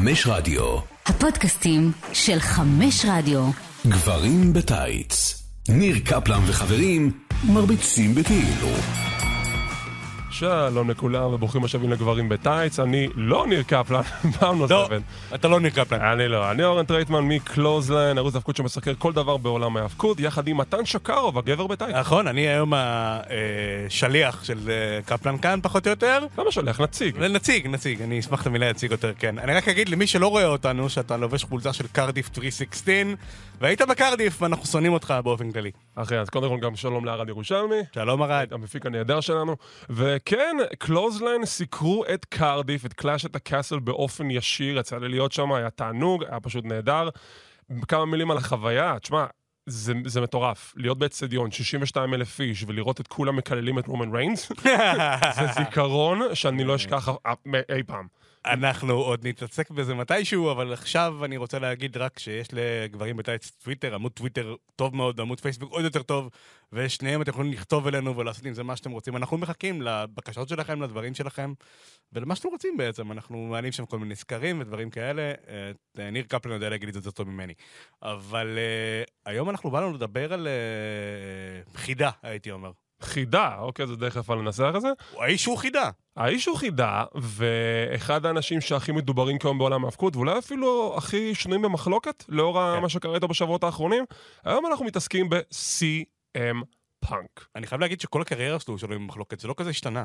[0.00, 0.78] חמש רדיו.
[1.06, 3.50] הפודקאסטים של חמש רדיו.
[3.86, 5.42] גברים בטייץ.
[5.68, 7.10] ניר קפלן וחברים
[7.44, 9.09] מרביצים בכאילו.
[10.40, 14.02] שלום לכולם וברוכים השבים לגברים בטייץ, אני לא ניר קפלן,
[14.38, 15.00] פעם לא, נוספת.
[15.34, 16.00] אתה לא ניר קפלן.
[16.00, 20.56] אני לא, אני אורן טרייטמן מקלוזליין, ערוץ האבקות שמסקר כל דבר בעולם ההאבקות, יחד עם
[20.56, 21.94] מתן שקרוב, הגבר בטייץ.
[21.96, 26.26] נכון, אני היום השליח של אה, קפלן כאן, פחות או יותר.
[26.38, 26.80] למה שולח?
[26.80, 27.18] נציג.
[27.18, 29.38] נציג, נציג, אני אשמח את המילה להציג יותר, כן.
[29.38, 32.94] אני רק אגיד למי שלא רואה אותנו, שאתה לובש חולצה של קרדיף 316,
[33.60, 35.70] והיית בקרדיף, ואנחנו שונאים אותך באופן כללי.
[35.94, 37.76] אחי, אז קודם כל גם שלום לארד ירושלמי.
[37.94, 38.52] שלום ארד.
[38.52, 39.56] המפיק הנהדר שלנו.
[39.90, 40.29] וכן,
[40.78, 45.52] קלוזליין סיקרו את קרדיף, את Clash at the Castle באופן ישיר, יצא לי להיות שם,
[45.52, 47.08] היה תענוג, היה פשוט נהדר.
[47.88, 49.24] כמה מילים על החוויה, תשמע,
[49.66, 50.74] זה, זה מטורף.
[50.76, 54.52] להיות באצטדיון, 62 אלף איש, ולראות את כולם מקללים את רומן ריינס,
[55.36, 57.08] זה זיכרון שאני לא אשכח
[57.74, 58.06] אי פעם.
[58.46, 63.94] אנחנו עוד נתעסק בזה מתישהו, אבל עכשיו אני רוצה להגיד רק שיש לגברים בטייץ טוויטר,
[63.94, 66.30] עמוד טוויטר טוב מאוד, עמוד פייסבוק עוד יותר טוב,
[66.72, 69.16] ושניהם אתם יכולים לכתוב אלינו ולעשות עם זה מה שאתם רוצים.
[69.16, 71.52] אנחנו מחכים לבקשות שלכם, לדברים שלכם,
[72.12, 73.12] ולמה שאתם רוצים בעצם.
[73.12, 75.32] אנחנו מעלים שם כל מיני סקרים ודברים כאלה.
[75.98, 77.54] אה, ניר קפלן יודע להגיד את זה יותר טוב ממני.
[78.02, 82.70] אבל אה, היום אנחנו באנו לדבר על אה, חידה, הייתי אומר.
[83.02, 84.88] חידה, אוקיי, זה דרך יפה לנסח את זה.
[85.18, 85.90] האיש הוא חידה.
[86.16, 92.24] האיש הוא חידה, ואחד האנשים שהכי מדוברים כיום בעולם ההאבקות, ואולי אפילו הכי שנויים במחלוקת,
[92.28, 92.82] לאור כן.
[92.82, 94.04] מה שקרה איתו בשבועות האחרונים,
[94.44, 96.64] היום אנחנו מתעסקים ב-CM
[97.00, 97.46] פאנק.
[97.56, 100.04] אני חייב להגיד שכל הקריירה שלו שלו עם מחלוקת, זה לא כזה השתנה.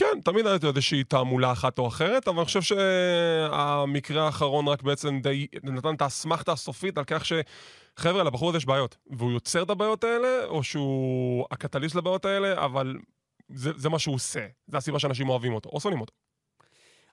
[0.00, 5.20] כן, תמיד הייתה איזושהי תעמולה אחת או אחרת, אבל אני חושב שהמקרה האחרון רק בעצם
[5.20, 7.32] די נתן את האסמכתה הסופית על כך ש...
[7.96, 12.64] חבר'ה, לבחור הזה יש בעיות, והוא יוצר את הבעיות האלה, או שהוא הקטליסט לבעיות האלה,
[12.64, 12.96] אבל
[13.48, 14.46] זה, זה מה שהוא עושה.
[14.66, 16.12] זה הסיבה שאנשים אוהבים אותו, או שונאים אותו.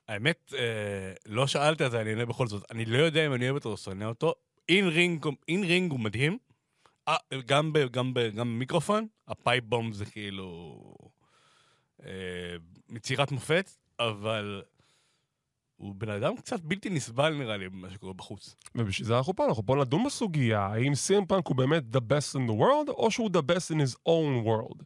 [0.08, 2.62] האמת, אה, לא על זה, אני אענה בכל זאת.
[2.70, 4.34] אני לא יודע אם אני אוהב אותו או שונא אותו.
[4.68, 6.38] in ring, in ring הוא מדהים.
[7.08, 10.78] אה, גם, ב, גם, ב, גם במיקרופון, ה pipe bomb זה כאילו...
[12.06, 12.56] אה,
[12.88, 14.62] יצירת מופת, אבל...
[15.78, 18.54] הוא בן אדם קצת בלתי נסבל נראה לי במה שקורה בחוץ.
[18.74, 22.36] ובשביל זה אנחנו פה, אנחנו פה לדון בסוגיה, האם סי.אם פאנק הוא באמת the best
[22.36, 24.82] in the world, או שהוא the best in his own world.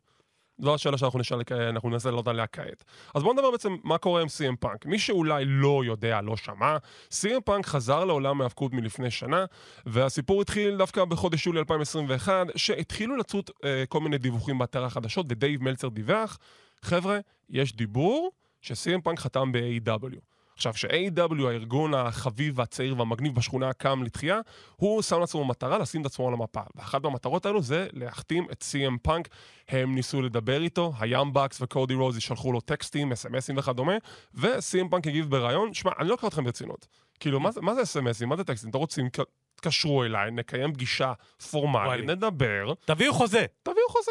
[0.59, 2.85] זו השאלה שאנחנו נשאל, אנחנו ננסה לענות עליה כעת.
[3.15, 4.87] אז בואו נדבר בעצם מה קורה עם סי.אם פאנק.
[4.87, 6.77] מי שאולי לא יודע, לא שמע,
[7.11, 9.45] סי.אם פאנק חזר לעולם ההאבקות מלפני שנה,
[9.87, 15.63] והסיפור התחיל דווקא בחודש יולי 2021, שהתחילו לצוץ אה, כל מיני דיווחים באתר החדשות, ודייב
[15.63, 16.39] מלצר דיווח,
[16.83, 17.19] חבר'ה,
[17.51, 20.17] יש דיבור שסי.אם פאנק חתם ב-AEW.
[20.55, 24.41] עכשיו, ש-AEW, הארגון החביב והצעיר והמגניב בשכונה, קם לתחייה,
[24.77, 26.61] הוא שם לעצמו מטרה לשים את עצמו על המפה.
[26.75, 29.29] ואחת מהמטרות האלו זה להחתים את CM פאנק.
[29.69, 33.93] הם ניסו לדבר איתו, היאנג באקס וקודי רודס שלחו לו טקסטים, אס.אם.אסים וכדומה,
[34.35, 36.87] ו-CM פאנק הגיב בראיון, שמע, אני לא אקח אתכם ברצינות.
[37.21, 38.29] כאילו, מה זה- מה זה אס.אם.אסים?
[38.29, 38.71] מה זה טקסטים?
[38.71, 39.09] אתם רוצים,
[39.55, 41.13] תתקשרו אליי, נקיים פגישה
[41.51, 42.05] פורמלית.
[42.05, 43.47] נדבר, תביאו חוזה.
[43.63, 44.11] תביאו חוזה.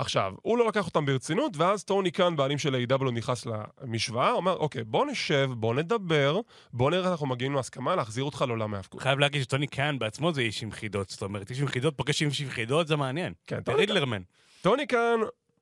[0.00, 3.46] עכשיו, הוא לא לקח אותם ברצינות, ואז טוני קאן, בעלים של AEW נכנס
[3.82, 6.40] למשוואה, אומר, אוקיי, בוא נשב, בוא נדבר,
[6.72, 9.00] בוא נראה איך אנחנו מגיעים להסכמה להחזיר אותך לעולם ההאבקות.
[9.02, 12.22] חייב להגיד שטוני קאן בעצמו זה איש עם חידות, זאת אומרת, איש עם חידות פוגש
[12.22, 13.32] איש עם חידות, זה מעניין.
[13.46, 14.22] כן, טוני קאן- Riddler man.
[14.62, 15.20] טוני קאן,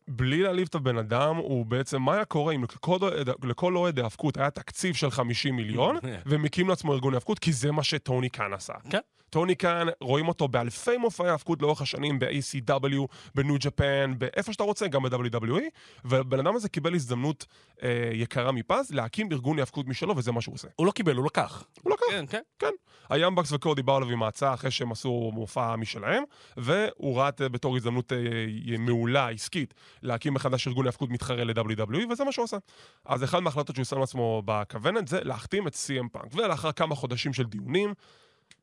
[0.09, 3.99] בלי להעליב את הבן אדם, הוא בעצם, מה היה קורה אם לכל אוהד- לכל אוהד
[3.99, 5.97] האבקות היה תקציב של 50 מיליון,
[6.27, 8.73] ומקים לעצמו ארגון האבקות, כי זה מה שטוני קאן עשה.
[8.91, 8.99] כן.
[9.31, 14.89] טוני קאן, רואים אותו באלפי מופעי האבקות לאורך השנים, ב-ACW, בניו ג'פן, באיפה שאתה רוצה,
[14.89, 15.63] גם ב-WWE,
[16.05, 17.47] והבן אדם הזה קיבל הזדמנות
[17.83, 20.69] אה, יקרה מפז להקים ארגון האבקות משלו, וזה מה שהוא עושה.
[20.77, 21.65] הוא לא קיבל, הוא לקח.
[21.83, 22.07] הוא לקח.
[22.11, 22.43] כן, כן.
[22.59, 22.71] כן.
[23.09, 26.23] היאמבקס וקודי באו אליו עם ההצעה אחרי שהם עשו מופע משלהם,
[26.57, 28.19] והוא ראה את זה בתור הזדמנות אה,
[28.79, 32.57] מעולה, עסקית, להקים מחדש ארגון האבקות מתחרה ל-WWE, וזה מה שהוא עשה.
[33.05, 36.35] אז אחד מההחלטות שהוא שם לעצמו בכוונת זה להחתים את CM פאנק.
[36.35, 37.95] ולאחר כמה חודשים של דיונים,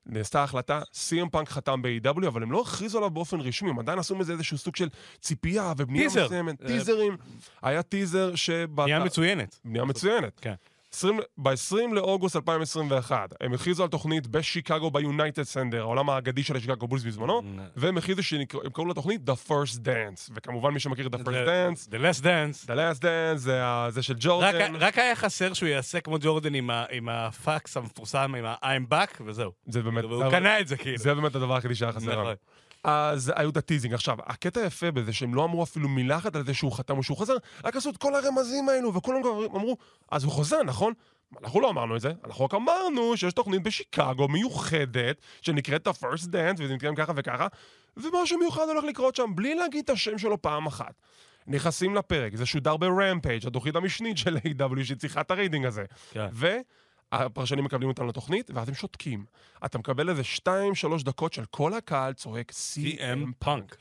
[0.06, 4.00] נעשתה החלטה, CM פאנק חתם ב-AEW, אבל הם לא הכריזו עליו באופן רשמי, הם עדיין
[4.00, 4.90] עשו מזה איזשהו סוג של
[5.22, 6.26] ציפייה ובנייה טיזר.
[6.26, 7.18] מסוימת, אה, טיזרים.
[7.62, 8.84] היה טיזר שבא...
[8.84, 9.60] בנייה מצוינת.
[9.66, 10.40] בנייה מצוינת.
[10.40, 10.54] כן.
[11.38, 17.04] ב-20 לאוגוסט 2021, הם הכריזו על תוכנית בשיקגו ביונייטד סנטר, העולם האגדי של השיקגו בולס
[17.04, 17.42] בזמנו,
[17.76, 21.90] והם הכריזו שהם קראו לתוכנית The First Dance, וכמובן מי שמכיר את The First Dance,
[21.90, 22.68] The Last Dance.
[22.68, 26.56] The Last Dance, זה זה של רק, ג'ורדן, רק היה חסר שהוא יעשה כמו ג'ורדן
[26.56, 29.52] עם, ה, עם הפקס המפורסם, עם ה-I'm back, וזהו.
[29.68, 30.98] זה באמת, והוא קנה את זה כאילו.
[30.98, 32.34] זה באמת הדבר היחידי שהיה חסר.
[32.84, 33.94] אז היו את הטיזינג.
[33.94, 37.04] עכשיו, הקטע היפה בזה שהם לא אמרו אפילו מילה אחת על זה שהוא חתם או
[37.04, 39.78] שהוא חזר, רק עשו את כל הרמזים האלו, וכולם כבר אמרו,
[40.12, 40.94] אז הוא חוזר, נכון?
[41.44, 46.24] אנחנו לא אמרנו את זה, אנחנו רק אמרנו שיש תוכנית בשיקגו מיוחדת, שנקראת The First
[46.24, 47.48] Dance, וזה מתקיים ככה וככה,
[47.98, 50.94] ומשהו מיוחד הולך לקרות שם, בלי להגיד את השם שלו פעם אחת.
[51.48, 54.84] נכנסים לפרק, זה שודר ברמפייג', התוכנית המשנית של A.W.
[54.84, 55.84] שצריכה את הרייטינג הזה.
[56.12, 56.28] כן.
[56.34, 56.48] ו...
[57.12, 59.26] הפרשנים מקבלים אותם לתוכנית, ואז הם שותקים.
[59.66, 60.22] אתה מקבל איזה
[61.00, 63.76] 2-3 דקות של כל הקהל צועק CM פאנק.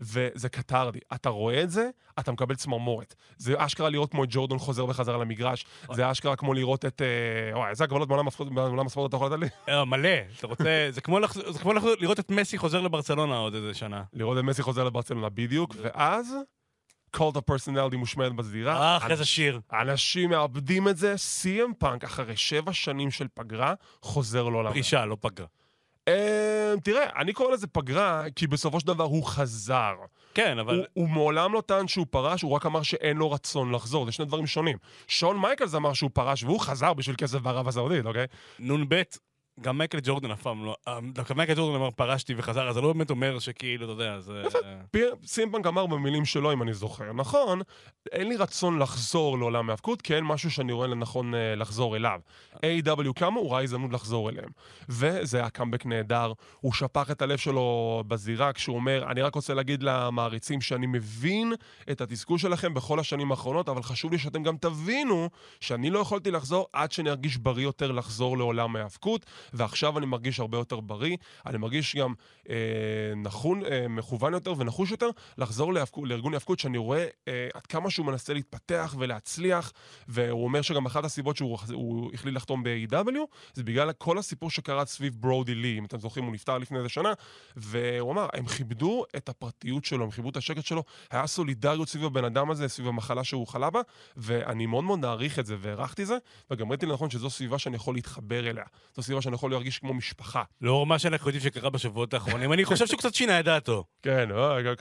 [0.00, 0.98] וזה קטרדי.
[1.14, 3.14] אתה רואה את זה, אתה מקבל צמרמורת.
[3.36, 7.02] זה אשכרה לראות כמו את ג'ורדון חוזר בחזרה למגרש, זה אשכרה כמו לראות את...
[7.02, 9.48] אה, וואי, איזה הגבלות בעולם הספורט אתה יכול לתת לי?
[9.74, 10.08] אה, מלא.
[10.38, 10.88] אתה רוצה...
[10.90, 14.02] זה כמו לראות את מסי חוזר לברצלונה עוד איזה שנה.
[14.12, 16.34] לראות את מסי חוזר לברצלונה בדיוק, ואז...
[17.20, 18.80] of personality מושמעת בזירה.
[18.80, 19.60] אה, אחרי זה שיר.
[19.72, 24.72] אנשים מאבדים את זה, CM פאנק, אחרי שבע שנים של פגרה, חוזר לעולם.
[24.72, 25.46] פרישה, לא פגרה.
[26.08, 29.94] אה, תראה, אני קורא לזה פגרה, כי בסופו של דבר הוא חזר.
[30.34, 30.76] כן, אבל...
[30.76, 34.12] הוא, הוא מעולם לא טען שהוא פרש, הוא רק אמר שאין לו רצון לחזור, זה
[34.12, 34.76] שני דברים שונים.
[35.08, 38.26] שון מייקלס אמר שהוא פרש, והוא חזר בשביל כסף בערב הסעודית, אוקיי?
[38.58, 39.02] נ"ב,
[39.60, 40.76] גם מייקל ג'ורדן אף פעם לא...
[40.88, 44.20] אה, דווקא מייקל ג'ורדן אמר פרשתי וחזר, אז זה לא באמת אומר שכאילו, אתה יודע,
[44.20, 44.42] זה...
[45.26, 47.60] סימפנק אמר במילים שלו, אם אני זוכר, נכון,
[48.12, 52.20] אין לי רצון לחזור לעולם ההאבקות, כי אין משהו שאני רואה לנכון אה, לחזור אליו.
[52.54, 53.12] A.W.
[53.14, 54.48] קמה, הוא ראה הזדמנות לחזור אליהם.
[54.88, 59.54] וזה היה קאמבק נהדר, הוא שפך את הלב שלו בזירה כשהוא אומר, אני רק רוצה
[59.54, 61.52] להגיד למעריצים שאני מבין
[61.90, 65.28] את התסכול שלכם בכל השנים האחרונות, אבל חשוב לי שאתם גם תבינו
[65.60, 70.40] שאני לא יכולתי לחזור עד שאני ארגיש בריא יותר לחזור לעולם ההאבקות, ועכשיו אני מרגיש
[70.40, 71.16] הרבה יותר בריא,
[71.46, 72.14] אני מרגיש גם
[72.50, 72.54] אה,
[73.16, 77.90] נכון, אה, מכוון יותר ונחוש יותר לחזור להאבקו, לארגון ההאבקות, שאני רואה אה, עד כמה
[77.90, 79.72] שהוא מנסה להתפתח ולהצליח,
[80.08, 83.18] והוא אומר שגם אחת הסיבות שהוא הוא החליט לחתום ב-AW,
[83.54, 86.88] זה בגלל כל הסיפור שקרה סביב ברודי לי, אם אתם זוכרים, הוא נפטר לפני איזה
[86.88, 87.12] שנה,
[87.56, 92.04] והוא אמר, הם כיבדו את הפרטיות שלו, הם כיבדו את השקט שלו, היה סולידריות סביב
[92.04, 93.80] הבן אדם הזה, סביב המחלה שהוא חלה בה,
[94.16, 96.16] ואני מאוד מאוד מעריך את זה, והערכתי זה,
[96.50, 98.64] וגם ראיתי לנכון שזו סביבה שאני יכול להתחבר אליה.
[98.96, 100.42] זו סביבה שאני יכול להרגיש כמו משפחה.
[100.60, 103.84] לאור מה שאנחנו יודעים שקרה בשבועות האחרונים, אני חושב שהוא קצת שינה את דעתו.
[104.02, 104.76] כן, אוי,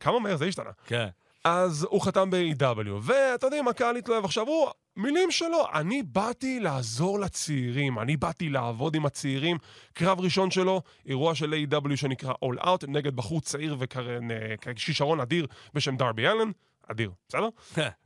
[0.00, 0.70] כמה מהר זה, השתנה.
[0.86, 1.06] כן.
[1.44, 4.24] אז הוא חתם ב-AW, ואתה יודעים, הקהל התלהב.
[4.24, 9.58] עכשיו הוא, מילים שלו, אני באתי לעזור לצעירים, אני באתי לעבוד עם הצעירים.
[9.92, 11.96] קרב ראשון שלו, אירוע של A.W.
[11.96, 16.50] שנקרא All Out, נגד בחור צעיר וכישרון אדיר בשם דרבי אלן.
[16.90, 17.48] אדיר, בסדר?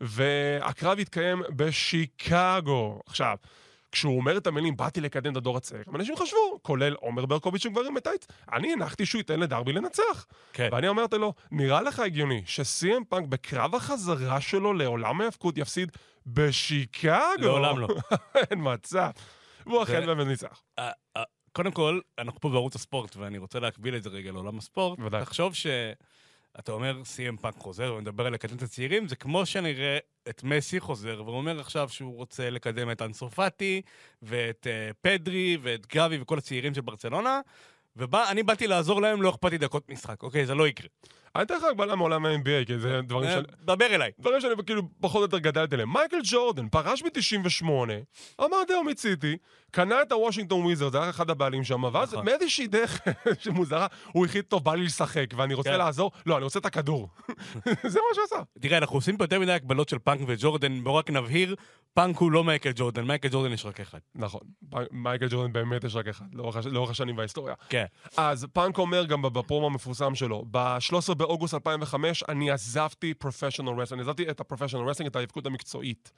[0.00, 3.00] והקרב התקיים בשיקגו.
[3.06, 3.36] עכשיו,
[3.92, 7.94] כשהוא אומר את המילים, באתי לקדם את הדור הצעיר, אנשים חשבו, כולל עומר ברקוביץ' וגברים
[7.94, 10.26] בטייץ, אני הנחתי שהוא ייתן לדרבי לנצח.
[10.52, 10.68] כן.
[10.72, 15.92] ואני אמרתי לו, נראה לך הגיוני שסי.אם פאנק בקרב החזרה שלו לעולם ההאבקות יפסיד
[16.26, 17.10] בשיקגו?
[17.38, 17.88] לעולם לא.
[18.50, 19.10] אין מצב.
[19.66, 20.62] והוא אכן באמת ניצח.
[21.52, 25.00] קודם כל, אנחנו פה בערוץ הספורט, ואני רוצה להקביל את זה רגע לעולם הספורט.
[25.00, 25.22] ודאי.
[25.22, 25.54] תחשוב
[26.56, 29.98] שאתה אומר סי.אם פאנק חוזר ומדבר על לקדם את הצעירים, זה כמו שנראה
[30.28, 33.82] את מסי חוזר, והוא אומר עכשיו שהוא רוצה לקדם את אנסופטי,
[34.22, 37.40] ואת אה, פדרי, ואת גבי, וכל הצעירים של ברצלונה,
[37.96, 40.22] ואני באתי לעזור להם, לא אכפת לי דקות משחק.
[40.22, 40.88] אוקיי, זה לא יקרה.
[41.38, 43.44] אני אתן לך הגבלה מעולם ה-NBA, כי זה דברים אה, של...
[43.62, 44.10] דבר אליי.
[44.20, 45.92] דברים שאני כאילו פחות או יותר גדלתי עליהם.
[45.92, 47.64] מייקל ג'ורדן פרש ב-98,
[48.40, 49.36] אמר זהו מיציתי,
[49.70, 52.24] קנה את הוושינגטון וויזרד, זה היה אחד הבעלים שם, ואז נכון.
[52.24, 53.00] מאיזושהי דרך
[53.42, 55.78] שמוזרה, הוא החליט, טוב, בא לי לשחק, ואני רוצה כן.
[55.78, 57.08] לעזור, לא, אני רוצה את הכדור.
[57.92, 58.36] זה מה שהוא עשה.
[58.60, 61.54] תראה, אנחנו עושים פה יותר מדי הקבלות של פאנק וג'ורדן, בואו רק נבהיר,
[61.94, 63.98] פאנק הוא לא מייקל ג'ורדן, מייקל ג'ורדן יש רק אחד.
[64.14, 64.40] נכון,
[64.90, 67.54] מייקל ג'ורדן באמת יש רק אחד, לאורך הש- לאורך השנים בהיסטוריה.
[67.68, 67.84] כן.
[68.16, 74.30] אז פאנק אומר גם בפרומו המפורסם שלו, ב-13 באוגוסט 2005 אני עזבתי professional אני עזבתי
[74.30, 76.12] את ה professional wrestling, את ההיאבקות המקצועית.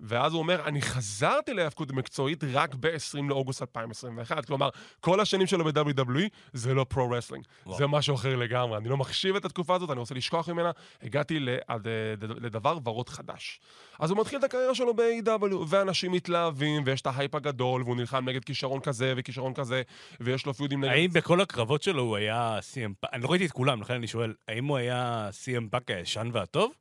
[0.00, 2.88] ואז הוא אומר, אני חזרתי להיאבקות המקצועית רק ב-20
[3.28, 4.44] לאוגוסט 2021.
[4.46, 4.68] כלומר,
[5.00, 6.20] כל השנים שלו ב-WWE
[6.52, 7.44] זה לא pro wrestling.
[7.76, 8.76] זה משהו אחר לגמרי.
[8.78, 10.70] אני לא מחשיב את התקופה הזאת, אני רוצה לשכוח ממנה.
[11.02, 11.86] הגעתי לעד-
[12.20, 13.60] לדבר ורוד חדש.
[13.98, 18.28] אז הוא מתחיל את הקריירה שלו ב-AEW, ואנשים מתלהבים, ויש את ההייפ הגדול, והוא נלחם
[18.28, 19.82] נגד כישרון כזה וכישרון כזה,
[20.20, 20.92] ויש לו פיודים נגד...
[20.92, 22.96] האם בכל הקרבות שלו הוא היה פאנק?
[23.12, 25.28] אני לא ראיתי את כולם, לכן אני שואל, האם הוא היה
[25.70, 26.72] פאנק הישן והטוב?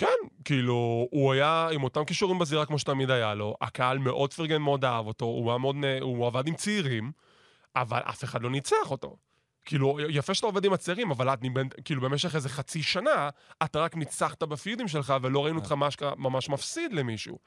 [0.00, 4.62] כן, כאילו, הוא היה עם אותם כישורים בזירה כמו שתמיד היה לו, הקהל מאוד פרגן,
[4.62, 7.12] מאוד אהב אותו, הוא, מאוד, הוא עבד עם צעירים,
[7.76, 9.16] אבל אף אחד לא ניצח אותו.
[9.64, 11.38] כאילו, יפה שאתה עובד עם הצעירים, אבל את,
[11.84, 13.28] כאילו, במשך איזה חצי שנה,
[13.64, 17.38] אתה רק ניצחת בפיודים שלך, ולא ראינו אותך ממש, ממש מפסיד למישהו.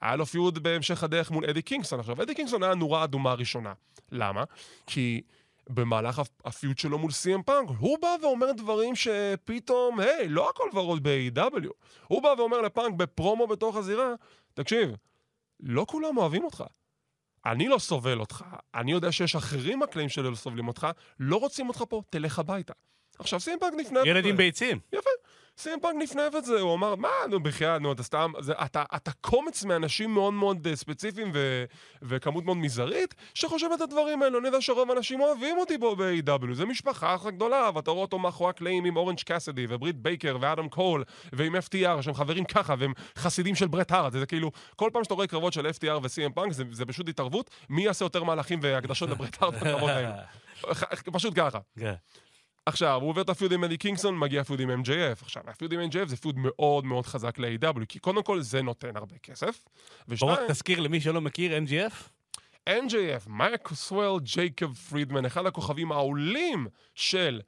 [0.00, 2.00] היה לו feud בהמשך הדרך מול אדי קינגסטון.
[2.00, 3.72] עכשיו, אדי קינגסטון היה נורה אדומה ראשונה.
[4.12, 4.44] למה?
[4.86, 5.22] כי
[5.68, 10.50] במהלך הפ- ה feud שלו מול סי.אם פאנק, הוא בא ואומר דברים שפתאום, היי, לא
[10.50, 11.68] הכל ורוד ב-AEW.
[12.08, 14.14] הוא בא ואומר לפאנק בפרומו בתוך הזירה,
[14.54, 14.90] תקשיב,
[15.60, 16.64] לא כולם אוהבים אותך.
[17.46, 18.44] אני לא סובל אותך,
[18.74, 20.86] אני יודע שיש אחרים מאחורי הקלעים שלא סובלים אותך,
[21.20, 22.72] לא רוצים אותך פה, תלך הביתה.
[23.18, 24.08] עכשיו, סי.אם פאנק נפנף את זה.
[24.10, 24.78] ילדים ביצים.
[24.92, 25.10] יפה.
[25.58, 28.84] סי.אם פאנק נפנף את זה, הוא אמר, מה, נו, בחייאת, נו, אתה סתם, זה, אתה,
[28.96, 31.64] אתה קומץ מאנשים מאוד מאוד אה, ספציפיים ו,
[32.02, 34.38] וכמות מאוד מזערית, שחושב את הדברים האלו.
[34.38, 38.18] אני יודע שרוב האנשים אוהבים אותי פה ב-AEW, זה משפחה אחת גדולה, ואתה רואה אותו
[38.18, 42.92] מאחורי הקלעים עם אורנג' קאסידי, וברית בייקר, ואדם קול, ועם FTR, שהם חברים ככה, והם
[43.16, 46.52] חסידים של ברט הארט, זה כאילו, כל פעם שאתה רואה קרבות של FTR ו-CM פאנק,
[46.52, 50.08] זה, זה פשוט התערבות, מי יעשה יותר מהלכים והקדשות לברט הארט בקרבות האלו.
[51.12, 51.58] פשוט ככה.
[52.66, 55.22] עכשיו, הוא עובר את ה feud עם אדי קינגסטון, מגיע ה feud עם MJF.
[55.22, 58.62] עכשיו, ה feud עם MJF זה feud מאוד מאוד חזק ל-AEW, כי קודם כל זה
[58.62, 59.64] נותן הרבה כסף.
[60.08, 61.94] בוא ושניים, רק תזכיר למי שלא מכיר, MJF?
[62.68, 67.40] MJF, מקסוול ג'ייקוב פרידמן, אחד הכוכבים העולים של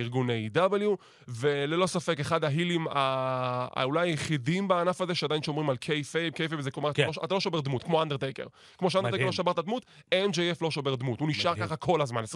[0.00, 0.96] ארגון AEW,
[1.28, 6.92] וללא ספק אחד ההילים האולי היחידים בענף הזה שעדיין שומרים על kayfabe, kayfabe זה כלומר,
[6.92, 7.02] כן.
[7.02, 8.46] אתה, לא, אתה לא שובר דמות, כמו אנדרטייקר.
[8.78, 9.26] כמו שאנדרטייקר.
[9.26, 11.66] לא שבר את הדמות, MJF לא שובר דמות, הוא נשאר מדהים.
[11.66, 12.26] ככה כל הזמן, 24-7.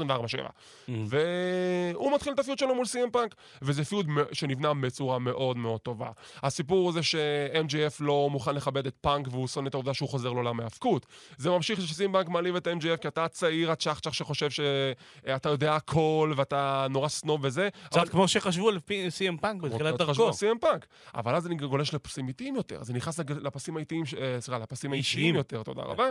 [0.89, 0.93] Mm.
[1.09, 5.57] והוא מתחיל את ה feud שלו מול סי.אם פאנק, וזה feud מ- שנבנה בצורה מאוד
[5.57, 6.11] מאוד טובה.
[6.43, 10.33] הסיפור הוא זה ש-MJF לא מוכן לכבד את פאנק והוא שונא את העובדה שהוא חוזר
[10.33, 11.07] לעולם ההאבקות.
[11.37, 16.33] זה ממשיך שסי.אם פאנק מעליב את MJF כי אתה הצעיר הצ'חצ'ח שחושב שאתה יודע הכל
[16.37, 17.69] ואתה נורא סנוב וזה.
[17.85, 20.33] קצת כמו שחשבו על CM פאנק בתחילת דרכו.
[20.33, 20.87] סי.אם פאנק.
[21.15, 24.93] אבל אז אני גולש לפסים איטיים יותר, אז אני נכנס לפסים האיטיים, אה, סליחה, לפסים
[24.93, 25.35] האישיים אישיים.
[25.35, 26.05] יותר, תודה רבה,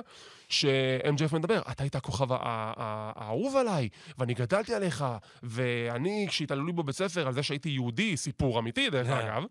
[0.50, 5.06] ש-MJF מדבר, אתה היית הכוכב האהוב עליי, ואני גדלתי עליך,
[5.44, 9.24] ואני, כשהתעללו לי בבית ספר על זה שהייתי יהודי, סיפור אמיתי דרך אה.
[9.24, 9.44] אגב,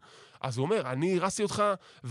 [0.46, 1.62] אז הוא אומר, אני הרסתי אותך,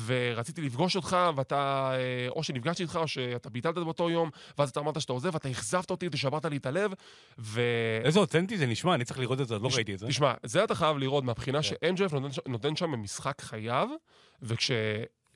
[0.05, 4.79] ורציתי לפגוש אותך, ואתה, אה, או שנפגשתי איתך, או שאתה ביטלת באותו יום, ואז אתה
[4.79, 6.93] אמרת שאתה עוזב, ואתה אכזבת אותי, אתה שברת לי את הלב,
[7.39, 7.61] ו...
[8.03, 10.07] איזה אותנטי זה נשמע, אני צריך לראות את זה, עוד לא ראיתי את זה.
[10.07, 11.63] תשמע, זה אתה חייב לראות מהבחינה כן.
[11.63, 12.15] ש-MJF
[12.47, 13.87] נותן, שם משחק חייו,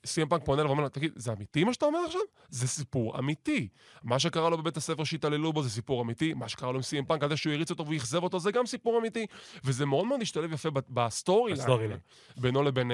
[0.05, 2.21] וכש-CM פאנק פונה אליו ואומר לו, תגיד, זה אמיתי מה שאתה אומר עכשיו?
[2.49, 3.67] זה סיפור אמיתי.
[4.03, 7.05] מה שקרה לו בבית הספר שהתעללו בו זה סיפור אמיתי, מה שקרה לו עם CM
[7.07, 9.25] פאנק על זה שהוא הריץ אותו ואכזב אותו זה גם סיפור אמיתי,
[9.63, 11.97] וזה מאוד מאוד השתלב יפה ב storyline
[12.37, 12.91] בינו לבין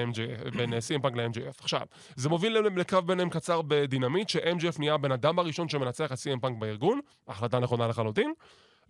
[0.56, 1.60] בין אה, פאנק ל-MJF.
[1.60, 1.82] עכשיו,
[2.16, 6.58] זה מוביל לקרב ביניהם קצר בדינמיט, ש-MJF נהיה הבן אדם הראשון שמנצח את CM פאנק
[6.58, 8.32] בארגון, החלטה נכונה לחלוטין.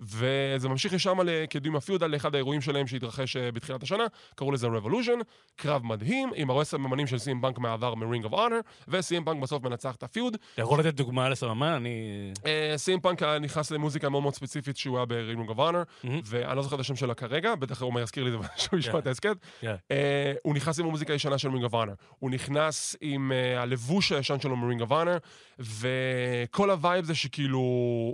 [0.01, 4.05] וזה ממשיך עם אה, קידום ה feud על אחד האירועים שלהם שהתרחש אה, בתחילת השנה,
[4.35, 5.23] קראו לזה Revolution,
[5.57, 9.63] קרב מדהים, עם הרבה סממנים של סי.אם פאנק מהעבר מ-Ring of Honor, וסי.אם פאנק בסוף
[9.63, 10.37] מנצח את ה-feud.
[10.55, 11.73] אתה יכול לתת דוגמה לסממן?
[11.73, 12.33] אני...
[12.47, 16.07] אה, סי.אם פאנק היה נכנס למוזיקה מאוד מאוד ספציפית שהוא היה ב-Ring of Honor.
[16.25, 18.99] ואני לא זוכר את השם שלה כרגע, בטח הוא יזכיר לי את זה כשהוא ישמע.
[18.99, 19.37] את ההסכת.
[19.91, 24.13] אה, הוא נכנס עם המוזיקה הישנה של Ring of Honor, הוא נכנס עם אה, הלבוש
[24.13, 25.21] הישן שלו מ-Ring of Honor,
[25.59, 27.59] וכל ה-vibe זה שכאילו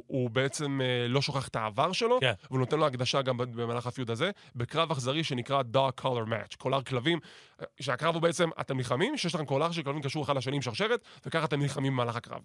[0.06, 2.32] הוא בעצם אה, לא שוכח את העבר שלו, כן.
[2.50, 6.82] והוא נותן לו הקדשה גם במהלך ה-feud הזה, בקרב אכזרי שנקרא Dog Collar Match, קולר
[6.82, 7.18] כלבים,
[7.60, 10.62] אה, שהקרב הוא בעצם, אתם נלחמים, שיש לכם קולר של כלבים קשור אחד לשני עם
[10.62, 12.40] שרשרת, וככה אתם נלחמים במהלך הקרב.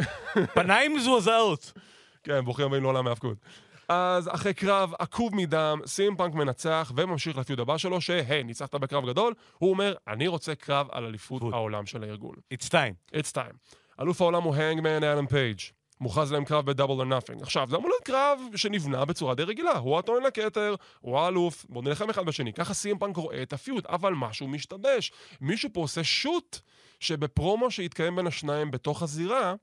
[0.54, 1.72] פניים מזועזעות.
[2.22, 3.38] כן, ברוכים הבאים לעולם ההאבקות.
[3.88, 9.06] אז אחרי קרב עקוב מדם, סי.אם פאנק מנצח וממשיך ל-feud הבא שלו, שהי, ניצחת בקרב
[9.06, 11.42] גדול, הוא אומר, אני רוצה קרב על אליפות.
[11.52, 12.34] העולם של הארגון.
[12.54, 13.16] It's time.
[13.16, 13.76] It's time.
[14.00, 15.58] אלוף העולם הוא Hangman אדם פייג'.
[16.00, 17.42] מוכרז להם קרב ב-Double or Nothing.
[17.42, 19.78] עכשיו, זה אמור להיות קרב שנבנה בצורה די רגילה.
[19.78, 22.52] הוא הטוען לכתר, הוא האלוף, בואו נלחם אחד בשני.
[22.52, 25.12] ככה סי.אם פאנק רואה את ה-feud, אבל משהו משתבש.
[25.40, 26.58] מישהו פה עושה shoot
[27.00, 29.54] שבפרומו שהתקיים בין השניים בתוך הזירה,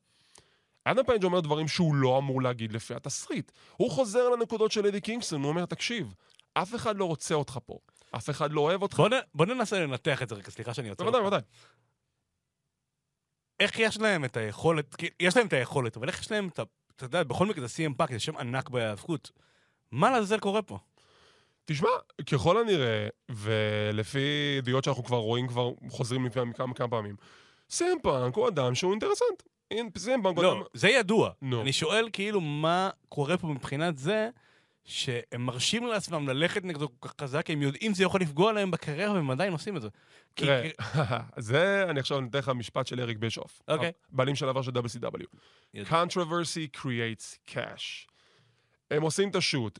[0.83, 3.51] אדם פייג' אומר דברים שהוא לא אמור להגיד לפי התסריט.
[3.77, 6.13] הוא חוזר לנקודות של אדי קינגסטון, הוא אומר, תקשיב,
[6.53, 7.77] אף אחד לא רוצה אותך פה.
[8.15, 8.97] אף אחד לא אוהב אותך.
[8.97, 11.29] בוא נ- בוא ננסה לנתח את זה רגע, סליחה שאני עוצר בוודאי, אותך.
[11.33, 11.47] בוודאי.
[13.61, 16.63] איך יש להם את היכולת, יש להם את היכולת, אבל איך יש להם את ה...
[16.95, 19.31] אתה יודע, בכל מקרה זה CM פאנק, זה שם ענק בהיאבקות.
[19.91, 20.77] מה לעזאזל קורה פה?
[21.65, 21.89] תשמע,
[22.31, 27.15] ככל הנראה, ולפי ידיעות שאנחנו כבר רואים, כבר חוזרים מכמה כמה, פעמים,
[27.69, 29.43] סי.אם פאנק הוא אדם שהוא אינטרסנט.
[29.97, 30.59] סי.אם פאנק הוא אדם...
[30.59, 31.29] לא, זה ידוע.
[31.41, 31.61] נו.
[31.61, 34.29] אני שואל כאילו מה קורה פה מבחינת זה
[34.85, 39.13] שהם מרשים לעצמם ללכת נגדו כל כך חזק, הם יודעים שזה יכול לפגוע להם בקריירה
[39.13, 39.87] והם עדיין עושים את זה.
[40.33, 40.69] תראה,
[41.37, 43.61] זה, אני עכשיו נותן לך משפט של אריק בישוף.
[43.67, 43.91] אוקיי.
[44.09, 45.25] בעלים של עבר של WCW.
[45.89, 48.11] Controversy creates cash.
[48.91, 49.79] הם עושים את ה-shoot.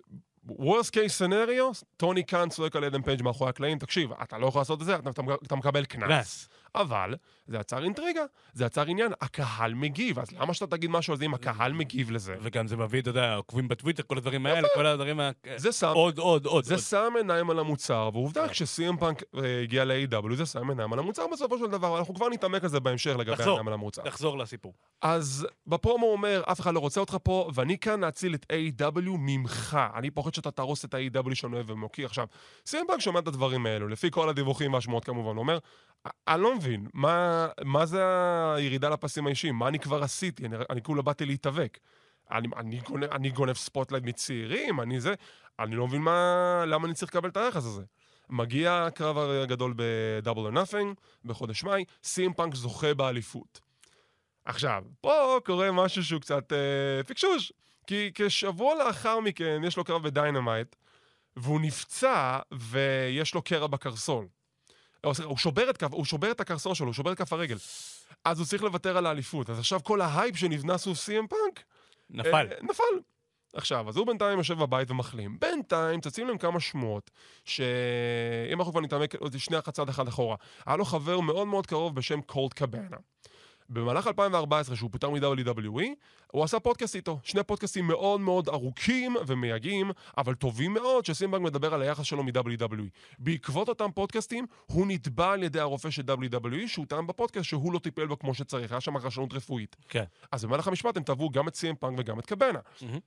[0.50, 4.62] worst case scenario, טוני קאן צועק על אדם פייג' מאחורי הקלעים, תקשיב, אתה לא יכול
[4.62, 6.50] לעשות את זה, אתה, אתה, אתה מקבל קנס.
[6.76, 7.16] אבל
[7.48, 8.24] זה יצר אינטריגה,
[8.54, 12.12] זה יצר עניין, הקהל מגיב, אז למה שאתה תגיד משהו על זה אם הקהל מגיב
[12.12, 12.36] לזה?
[12.42, 15.32] וגם זה מביא, אתה יודע, עוקבים בטוויטר, כל הדברים האלה, כל הדברים ה...
[15.56, 16.64] זה שם, עוד, עוד, עוד.
[16.64, 16.78] זה.
[16.78, 21.28] שם עיניים על המוצר, ועובדה, כשסי.אם פאנק אה, הגיע ל-AEW, זה שם עיניים על המוצר
[21.34, 23.48] בסופו של דבר, אנחנו כבר נתעמק על זה בהמשך לגבי תחזור.
[23.48, 24.02] העיניים על המוצר.
[24.02, 24.74] תחזור לסיפור.
[25.02, 29.10] אז בפרומו הוא אומר, אף אחד לא רוצה אותך פה, ואני כאן להציל את AEW
[29.20, 29.78] ממך.
[29.96, 32.06] אני פוחד שאתה תהרוס את ה-AEW שאני אוהב ומוקיר.
[32.06, 32.28] עכשיו,
[32.66, 35.58] סי.אם פאנק שומע את הדברים האלו, לפי כל הדיווחים והשמועות כמובן, אומר,
[36.28, 38.04] אני לא מבין, מה, מה זה
[38.56, 39.56] הירידה לפסים האישיים?
[39.56, 40.46] מה אני כבר עשיתי?
[40.46, 41.80] אני, אני כולה באתי להתאבק.
[42.32, 45.14] אני, אני, גונב, אני גונב spotlight מצעירים, אני זה,
[45.60, 47.84] אני לא מבין מה, למה אני צריך לקבל את היחס הזה.
[48.30, 53.62] מגיע הקרב הגדול ב-Double or Nothing בחודש מאי, סי.אם פאנק זוכה באליפות.
[54.46, 57.54] עכשיו, פה קורה משהו שהוא קצת אה, פיקשוש,
[57.88, 60.76] כי כשבוע לאחר מכן יש לו קרב ב-Dynamite,
[61.36, 64.28] והוא נפצע ויש לו קרע בקרסול.
[65.04, 67.58] הוא שובר את, הוא שובר את הקרסול שלו, הוא שובר את כף הרגל.
[68.26, 69.50] אז הוא צריך לוותר על האליפות.
[69.50, 71.64] אז עכשיו כל ה-hype שנבנה סביב סי.אם פאנק
[72.10, 72.48] נפל.
[72.52, 72.84] אה, נפל.
[73.54, 75.38] עכשיו, אז הוא בינתיים יושב בבית ומחלים.
[75.40, 77.12] בינתיים צצים להם כמה שמועות,
[77.46, 81.96] שאם אנחנו כבר נתעמק עוד שנייה צעד אחד אחורה, היה לו חבר מאוד מאוד קרוב
[81.96, 82.98] בשם קולט קבאנה.
[83.70, 85.84] במהלך 2014, שהוא פוטר מ-WWE,
[86.32, 87.20] הוא עשה פודקאסט איתו.
[87.24, 92.24] שני פודקאסטים מאוד מאוד ארוכים ומייגעים, אבל טובים מאוד, שסי.אם פאנק מדבר על היחס שלו
[92.24, 92.90] מ-WWE.
[93.20, 97.80] בעקבות אותם פודקאסטים, הוא נתבע על ידי הרופא של WWE, שהוא טען בפודקאסט שהוא לא
[97.80, 99.76] טיפל בו כמו שצריך, היה שם רשלנות רפואית.
[99.90, 100.04] כן.
[100.32, 102.60] אז במהלך המשפט הם תבעו גם את סי.אם פאנק וגם את קבנה.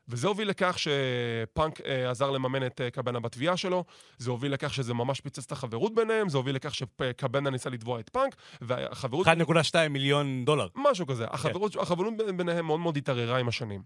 [0.08, 3.84] וזה הוביל לכך שפאנק אה, עזר לממן את אה, קבנה בתביעה שלו,
[4.18, 8.00] זה הוביל לכך שזה ממש פיצץ את החברות ביניהם, זה הוביל לכך שקבנה ניסה לתבוע
[8.00, 9.26] את פאנק, והחברות...
[9.26, 10.66] 1.2 מיליון דולר.
[10.76, 11.24] משהו כזה.
[11.30, 13.82] החברות, החברות ביניהם מאוד מאוד התערערה עם השנים.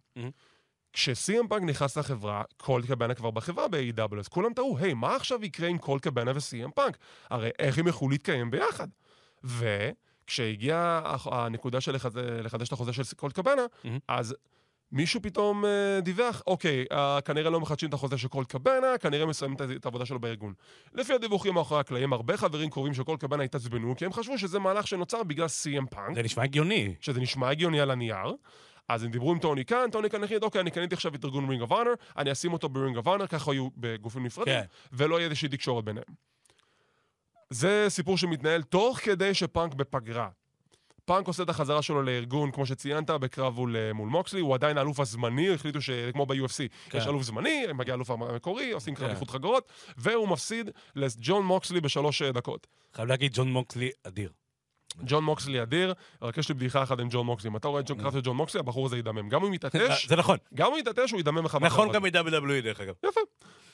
[0.92, 5.44] כשסי.אם פאנק נכנס לחברה, קולט קבנה כבר בחברה ב-AEW, אז כולם תהו, היי, מה עכשיו
[5.44, 6.98] יקרה עם קולט קבנה וסי.אם פאנק?
[7.30, 8.88] הרי איך הם יכלו להתקיים ביחד?
[9.44, 13.98] וכשהגיעה הנקודה של לחדש, לחדש את החוזה של קולט קבנה, מהמם.
[14.08, 14.34] אז
[14.92, 19.26] מישהו פתאום אה, דיווח, אוקיי, אה, כנראה לא מחדשים את החוזה של קולט קבנה, כנראה
[19.26, 20.54] מסיימים את, את העבודה שלו בארגון.
[20.94, 24.58] לפי הדיווחים מאחורי הקלעים, הרבה חברים קרובים של קולט קבנה התעצבנו, כי הם חשבו שזה
[24.58, 26.14] מהלך שנוצר בגלל סי.אם פאנק.
[26.14, 26.94] זה נשמע הגיוני.
[27.00, 28.34] שזה נשמע הגיוני על הנייר.
[28.88, 31.48] אז הם דיברו עם טוני קאן, טוני קאן החליט, אוקיי, אני קניתי עכשיו את ארגון
[31.48, 34.66] Ring of Honor, אני אשים אותו ב-Ring of Honor, ככה יהיו בגופים נפרדים, כן.
[34.92, 36.04] ולא יהיה איזושהי תקשורת ביניהם.
[37.50, 40.28] זה סיפור שמתנהל תוך כדי שפאנק בפגרה.
[41.04, 44.78] פאנק עושה את החזרה שלו לארגון, כמו שציינת, בקרב מול, אה, מול מוקסלי, הוא עדיין
[44.78, 46.98] האלוף הזמני, החליטו שכמו ב-UFC, כן.
[46.98, 49.14] יש אלוף זמני, מגיע האלוף המקורי, עושים קרב כן.
[49.14, 52.66] איחוד חגורות, והוא מפסיד לג'ון מוקסלי בשלוש אה, דקות.
[52.94, 54.30] חייב להגיד, ג'ון מוקסלי אדיר.
[55.04, 57.50] ג'ון מוקסלי אדיר, רק יש לי בדיחה אחת עם ג'ון מוקסלי.
[57.50, 59.28] אם אתה רואה את ג'ון קראפט של ג'ון מוקסלי, הבחור הזה ידמם.
[59.28, 60.36] גם אם הוא יתעטש, זה נכון.
[60.54, 61.58] גם אם הוא יתעטש, הוא ידמם לך.
[61.60, 62.94] נכון גם מ-WWE דרך אגב.
[63.04, 63.20] יפה.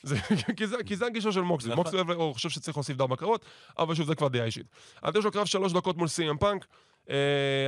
[0.85, 1.71] כי, זה, הגישה של מוקסלי.
[1.71, 1.83] נכון.
[1.83, 3.45] מוקסלי חושב שצריך להוסיף דם בקרבות,
[3.79, 4.65] אבל שוב, זה כבר דעה אישית.
[5.01, 6.65] אז יש לו קרב שלוש דקות מול סי.אם פאנק.
[7.05, 7.07] אה,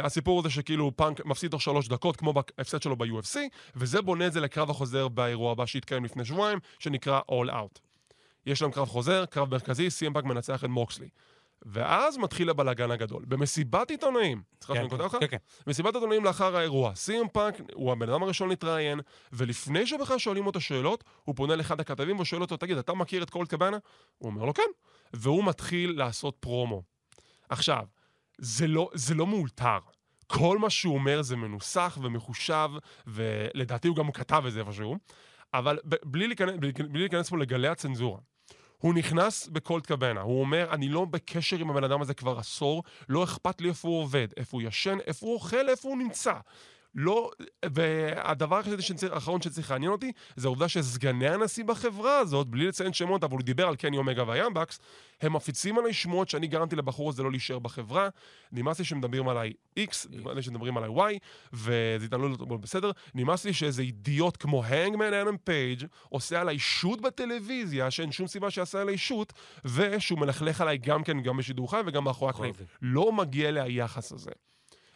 [0.04, 3.38] הסיפור זה שכאילו פאנק מפסיד תוך שלוש דקות, כמו בהפסד שלו ב-UFC,
[3.76, 7.80] וזה בונה את זה לקרב החוזר באירוע הבא שהתקיים לפני שבועיים, שנקרא All Out.
[8.46, 11.10] יש להם קרב חוזר, קרב מרכזי, סי.אם פאנק מנצח את מוקסלי.
[11.66, 13.26] ואז מתחיל הבלאגן הגדול.
[13.28, 15.18] במסיבת עיתונאים, סליחה שאני קוטע אותך?
[15.20, 15.38] כן, כן.
[15.68, 19.00] מסיבת עיתונאים לאחר האירוע, סי.אם פאנק הוא הבן אדם הראשון להתראיין,
[19.34, 23.30] ולפני שבכלל שואלים אותו שאלות, הוא פונה לאחד הכתבים ושואל אותו, תגיד, אתה מכיר את
[23.30, 23.78] קולט קבאנה?
[24.18, 24.64] הוא אומר לו, כן.
[25.14, 26.84] והוא מתחיל לעשות פרומו.
[27.50, 27.84] עכשיו,
[28.38, 29.80] זה לא, זה לא מאולתר.
[30.28, 32.70] כל מה שהוא אומר זה מנוסח ומחושב,
[33.08, 34.98] ולדעתי הוא גם כתב את זה איפשהו,
[35.54, 38.20] אבל ב- בלי להיכנס, בלי, בלי להיכנס פה לגלי הצנזורה.
[38.78, 42.84] הוא נכנס בקולט קבנה, הוא אומר, אני לא בקשר עם הבן אדם הזה כבר עשור,
[43.10, 46.34] לא אכפת לי איפה הוא עובד, איפה הוא ישן, איפה הוא אוכל, איפה הוא נמצא.
[46.96, 47.32] לא,
[47.66, 48.62] והדבר
[49.12, 53.42] האחרון שצריך לעניין אותי, זה העובדה שסגני הנשיא בחברה הזאת, בלי לציין שמות, אבל הוא
[53.42, 54.80] דיבר על קני אומגה והיאמבקס,
[55.22, 58.10] הם מפיצים עליי שמועות שאני גרמתי לבחור הזה לא להישאר בחברה.
[58.52, 61.20] נמאס לי שמדברים עליי X, נמאס לי שמדברים עליי Y,
[61.54, 62.92] וזה התנהלות לא בסדר.
[63.16, 68.52] נמאס לי שאיזה אידיוט כמו הנגמן אדם פייג' עושה עליי shoot בטלוויזיה, שאין שום סיבה
[68.52, 69.34] שיעשה עליי shoot,
[69.66, 72.54] ושהוא מלכלך עליי גם כן, גם בשידור חי וגם מאחורי הקלעים.
[72.82, 74.32] לא מגיע לי היחס הזה.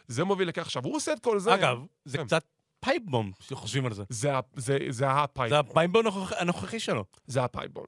[0.08, 1.54] זה מוביל לכך, עכשיו, הוא עושה את כל זה...
[1.54, 2.24] אגב, זה כן.
[2.26, 2.44] קצת
[2.80, 4.02] pipe bomb, שחושבים על זה.
[4.08, 5.50] זה, זה, זה ה pipe.
[5.50, 7.04] זה ה pipe bomb הנוכח- הנוכחי שלו.
[7.26, 7.84] זה הפייפבון.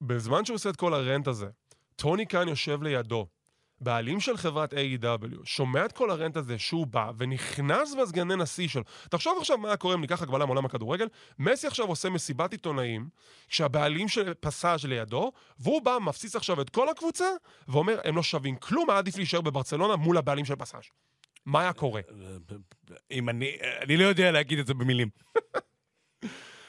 [0.00, 1.46] בזמן שהוא עושה את כל ה rant הזה,
[1.96, 3.26] טוני קאן יושב לידו,
[3.82, 8.68] בעלים של חברת A.E.W, שומע את כל ה rant הזה שהוא בא ונכנס בסגני נשיא
[8.68, 8.82] שלו.
[9.10, 13.08] תחשוב עכשיו מה קורה אם ניקח הקבלה מעולם הכדורגל, מסי עכשיו עושה מסיבת עיתונאים,
[13.48, 17.26] כשהבעלים של פסז' לידו, והוא בא, מפציץ עכשיו את כל הקבוצה,
[17.68, 20.82] ואומר, הם לא שווים כלום, היה עדיף להישאר בברצלונה מול הבעלים של פסז'.
[21.46, 22.00] מה היה קורה?
[23.10, 23.56] אם אני...
[23.82, 25.08] אני לא יודע להגיד את זה במילים.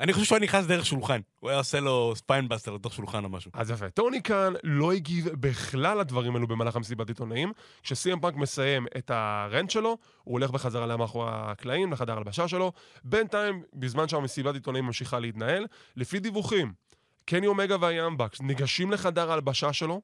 [0.03, 1.19] אני חושב שהוא היה נכנס דרך שולחן.
[1.39, 3.51] הוא היה עושה לו spinebuster לתוך שולחן או משהו.
[3.53, 3.89] אז יפה.
[3.89, 7.51] טוני קאן לא הגיב בכלל לדברים האלו במהלך המסיבת עיתונאים.
[7.83, 12.71] כשסי.אם פאנק מסיים את ה rant שלו, הוא הולך בחזרה למאחורי הקלעים, לחדר הלבשה שלו.
[13.03, 16.73] בינתיים, בזמן שהמסיבת עיתונאים ממשיכה להתנהל, לפי דיווחים,
[17.25, 20.01] קני אומגה והיאנג באקס ניגשים לחדר ההלבשה שלו.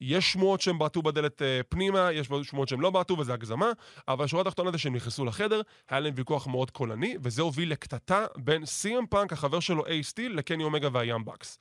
[0.00, 3.72] יש שמועות שהם בעטו בדלת אה, פנימה, יש שמועות שהם לא בעטו וזה הגזמה,
[4.08, 8.26] אבל השורה התחתונה זה שהם נכנסו לחדר, היה להם ויכוח מאוד קולני, וזה הוביל לקטטה
[8.36, 11.58] בין סי.אם פאנק, החבר שלו אייס סטיל, לקני אומגה והיאנג באקס.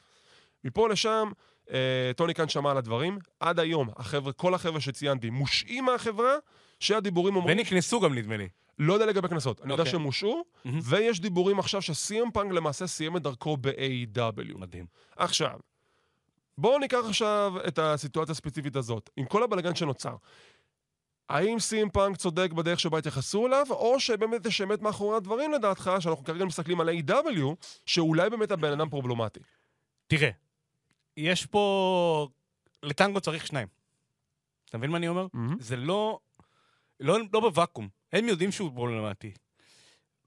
[0.64, 1.32] מפה לשם,
[1.72, 3.20] אה, טוני כאן שמע על הדברים.
[3.40, 6.34] עד היום, החבר'ה, כל החבר'ה שציינתי, מושעים מהחברה,
[6.80, 7.58] שהדיבורים אומרים...
[7.58, 8.48] ונקנסו גם, נדמה לי.
[8.80, 9.62] לא יודע לגבי קנסות.
[9.62, 9.86] אני יודע.
[9.86, 10.80] שהם הושעו, מהמם.
[10.84, 14.58] ויש דיבורים עכשיו שסי.אם פאנק למעשה סיים את דרכו ב-AW.
[14.58, 14.86] מדהים.
[15.18, 15.60] עכשיו,
[16.60, 20.16] בואו ניקח עכשיו את הסיטואציה הספציפית הזאת, עם כל הבלגן שנוצר.
[21.30, 25.92] האם סים פאנק צודק בדרך שבה התייחסו אליו, או שבאמת יש אמת מאחורי הדברים לדעתך,
[26.00, 27.42] שאנחנו כרגע מסתכלים על A.W,
[27.86, 29.40] שאולי באמת הבן אדם פרובלמטי.
[30.08, 30.30] תראה,
[31.18, 32.28] יש פה...
[32.84, 33.68] לטנגו צריך שניים.
[34.70, 35.28] אתה מבין מה אני אומר?
[35.34, 35.56] מהמם.
[35.60, 36.20] זה לא...
[37.00, 37.90] לא, לא בוואקום.
[38.14, 39.34] הם יודעים שהוא פרובלמטי.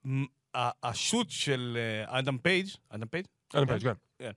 [0.06, 3.26] מ- ה- ה shoot של אה, אדם פייג', אדם פייג'?
[3.54, 3.82] הנגמן פייג',
[4.18, 4.30] כן.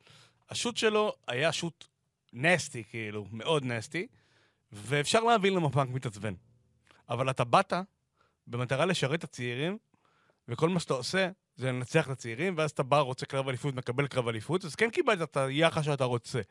[0.49, 1.85] ה shoot שלו היה shoot
[2.33, 4.07] nasty, כאילו, מאוד nasty,
[4.71, 6.33] ואפשר להבין למה פאנק מתעצבן.
[7.09, 7.73] אבל אתה באת
[8.47, 9.77] במטרה לשרת את הצעירים,
[10.47, 14.07] וכל מה שאתה עושה זה לנצח את הצעירים, ואז אתה בא, רוצה קרב אליפות, מקבל
[14.07, 16.41] קרב אליפות, אז כן קיבלת את היחס שאתה רוצה.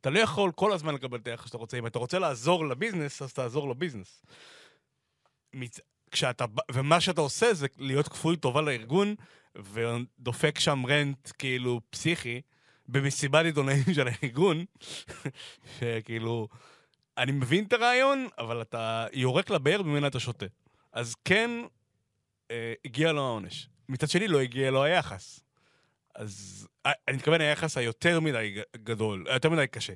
[0.00, 1.78] אתה לא יכול כל הזמן לקבל את היחס שאתה רוצה.
[1.78, 4.22] אם אתה רוצה לעזור לביזנס, אז תעזור לביזנס.
[5.54, 5.80] מצ...
[6.10, 9.14] כשאתה, ומה שאתה עושה זה להיות כפוי טובה לארגון,
[9.56, 12.40] ודופק שם רנט כאילו פסיכי,
[12.88, 14.64] במסיבת עיתונאים של הארגון,
[15.78, 16.48] שכאילו,
[17.18, 20.46] אני מבין את הרעיון, אבל אתה יורק לבאר ממנה אתה שותה.
[20.92, 21.50] אז כן,
[22.50, 23.68] אה, הגיע לו העונש.
[23.88, 25.40] מצד שני, לא הגיע לו היחס.
[26.14, 29.92] אז אה, אני מתכוון היחס היותר מדי גדול, יותר מדי קשה.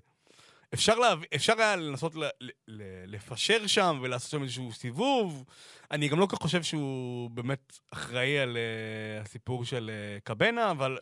[0.74, 1.18] אפשר, להב...
[1.34, 2.24] אפשר היה לנסות ל...
[2.40, 2.50] ל...
[2.68, 5.44] ל- לפשר שם ולעשות שם איזשהו סיבוב.
[5.90, 10.70] אני גם לא כל כך חושב שהוא באמת אחראי על uh, הסיפור של uh, קבנה,
[10.70, 10.98] אבל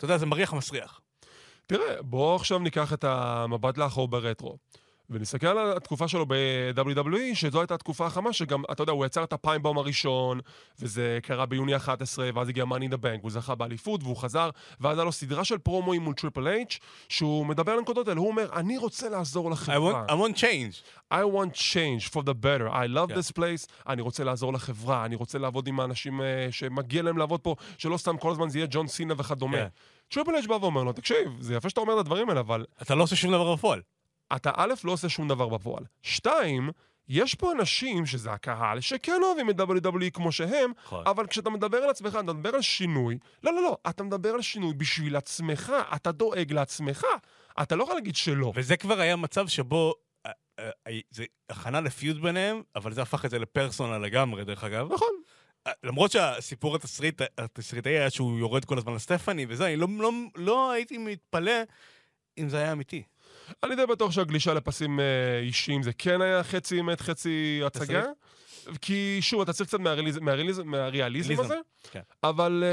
[0.00, 1.00] אתה יודע, זה מריח מסריח.
[1.66, 4.56] תראה, בואו עכשיו ניקח את המבט לאחור ברטרו.
[5.10, 9.32] ונסתכל על התקופה שלו ב-WWE, שזו הייתה התקופה החמה, שגם, אתה יודע, הוא יצר את
[9.32, 10.40] ה pipe bomb הראשון,
[10.78, 14.98] וזה קרה ביוני 11, ואז הגיע in the Bank, והוא זכה באליפות, והוא חזר, ואז
[14.98, 18.48] היה לו סדרה של פרומואים מול טריפל אייץ', שהוא מדבר על הנקודות האלה, הוא אומר,
[18.52, 19.48] אני רוצה לעזור לחברה.
[19.48, 20.82] I want, I want change.
[21.12, 22.70] I want change for the better.
[22.72, 23.55] I love this place.
[23.55, 23.66] כן.
[23.88, 27.96] אני רוצה לעזור לחברה, אני רוצה לעבוד עם האנשים אה, שמגיע להם לעבוד פה, שלא
[27.96, 29.56] סתם כל הזמן זה יהיה ג'ון סינה וכדומה.
[29.56, 29.66] כן.
[30.08, 32.94] טריפל אייץ' בא ואומר לו, תקשיב, זה יפה שאתה אומר את הדברים האלה, אבל אתה
[32.94, 33.80] לא עושה שום דבר בפועל.
[34.36, 35.84] אתה א', לא עושה שום דבר בפועל.
[36.02, 36.70] שתיים,
[37.08, 41.06] יש פה אנשים, שזה הקהל, שכן אוהבים את WWE כמו שהם, נכון.
[41.06, 43.18] אבל כשאתה מדבר על עצמך, אתה מדבר על שינוי.
[43.42, 47.04] לא, לא, לא, אתה מדבר על שינוי בשביל עצמך, אתה דואג לעצמך.
[47.62, 48.52] אתה לא יכול להגיד שלא.
[48.54, 49.94] וזה כבר היה מצב שבו...
[50.26, 50.30] אה,
[50.86, 54.64] אה, זה הכנה ל feud ביניהם, אבל זה הפך את זה ל personal לגמרי, דרך
[54.64, 54.92] אגב.
[54.92, 55.08] נכון.
[55.66, 60.10] אה, למרות שהסיפור התסריט, התסריטאי היה שהוא יורד כל הזמן לסטפני וזה, אני לא, לא,
[60.36, 61.52] לא הייתי מתפלא
[62.38, 63.02] אם זה היה אמיתי.
[63.62, 65.04] אני די בטוח שהגלישה לפסים אה,
[65.42, 68.04] אישיים זה כן היה חצי אמת, חצי הצגה.
[68.80, 71.60] כי שוב, אתה צריך קצת מהריאליזם, מהריאליזם, מהריאליזם ריאליזם, הזה.
[71.90, 72.00] כן.
[72.22, 72.64] אבל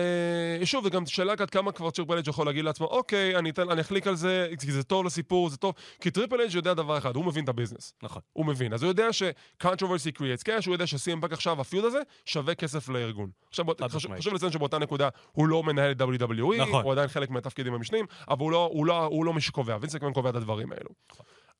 [0.60, 3.70] אה, שוב, וגם שאלה עד כמה כבר טריפל אייץ' יכול להגיד לעצמו, אוקיי, אני, אתן,
[3.70, 5.74] אני אחליק על זה, כי זה טוב לסיפור, זה טוב.
[6.02, 7.94] כי טריפל אייץ' יודע דבר אחד, הוא מבין את הביזנס.
[8.04, 8.22] נכון.
[8.34, 8.74] הוא מבין.
[8.74, 12.90] אז הוא יודע ש-controversy creates cash, הוא יודע ש-CM עכשיו, ה feud הזה, שווה כסף
[12.90, 13.30] לארגון.
[13.50, 14.18] עכשיו, חשוב.
[14.18, 16.84] חשוב לציין שבאותה נקודה הוא לא מנהל את WWE, נכון.
[16.84, 20.02] הוא עדיין חלק מהתפקידים המשניים, אבל הוא לא, הוא לא, הוא לא מי שקובע, וינסק
[20.02, 20.90] מן קובע את הדברים האלו.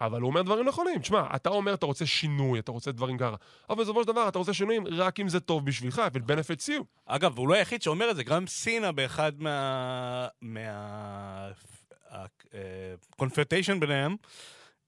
[0.02, 1.00] אבל הוא אומר דברים נכונים.
[1.00, 3.36] תשמע, אתה אומר אתה רוצה שינוי, אתה רוצה דברים ככה,
[3.70, 6.84] אבל בסופו של דבר אתה רוצה שינויים רק אם זה טוב בשבילך, it benefits you.
[7.06, 10.28] אגב, הוא לא היחיד שאומר את זה, גם סינה באחד מה...
[10.42, 11.50] מה...
[12.12, 14.16] הקונפרטיישן ביניהם,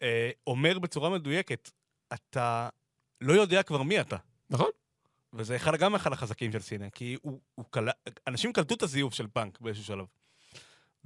[0.01, 1.69] אה, אומר בצורה מדויקת,
[2.13, 2.69] אתה
[3.21, 4.17] לא יודע כבר מי אתה.
[4.49, 4.69] נכון?
[5.33, 7.87] וזה אחד, גם אחד החזקים של סינה, כי הוא, הוא קל...
[8.27, 10.05] אנשים קלטו את הזיוף של פאנק באיזשהו שלב.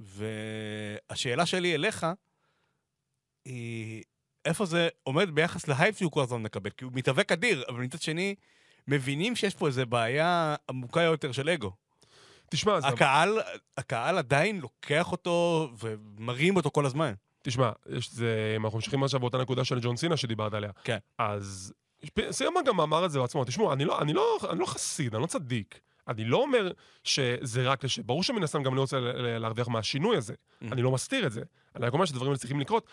[0.00, 2.06] והשאלה שלי אליך
[4.44, 6.70] איפה זה עומד ביחס להייפ שהוא כל הזמן מקבל?
[6.70, 8.34] כי הוא מתאבק אדיר, אבל מצד שני,
[8.88, 11.72] מבינים שיש פה איזו בעיה עמוקה יותר של אגו.
[12.50, 12.86] תשמע, זה...
[12.86, 13.40] הקהל,
[13.76, 17.12] הקהל עדיין לוקח אותו ומרים אותו כל הזמן.
[17.42, 20.70] תשמע, יש זה, אם אנחנו ממשיכים עכשיו באותה נקודה של ג'ון סינה שדיברת עליה.
[20.84, 20.98] כן.
[21.18, 21.72] אז
[22.30, 23.44] סיימה גם אמר את זה בעצמו.
[23.44, 25.80] תשמעו, אני לא, אני, לא, אני לא חסיד, אני לא צדיק.
[26.08, 26.70] אני לא אומר
[27.04, 27.98] שזה רק לש...
[27.98, 29.00] ברור שמן הסתם גם אני רוצה
[29.38, 30.34] להרוויח מהשינוי הזה.
[30.34, 30.72] Mm.
[30.72, 31.42] אני לא מסתיר את זה.
[31.76, 32.86] אני רק אומר שדברים האלה צריכים לקרות,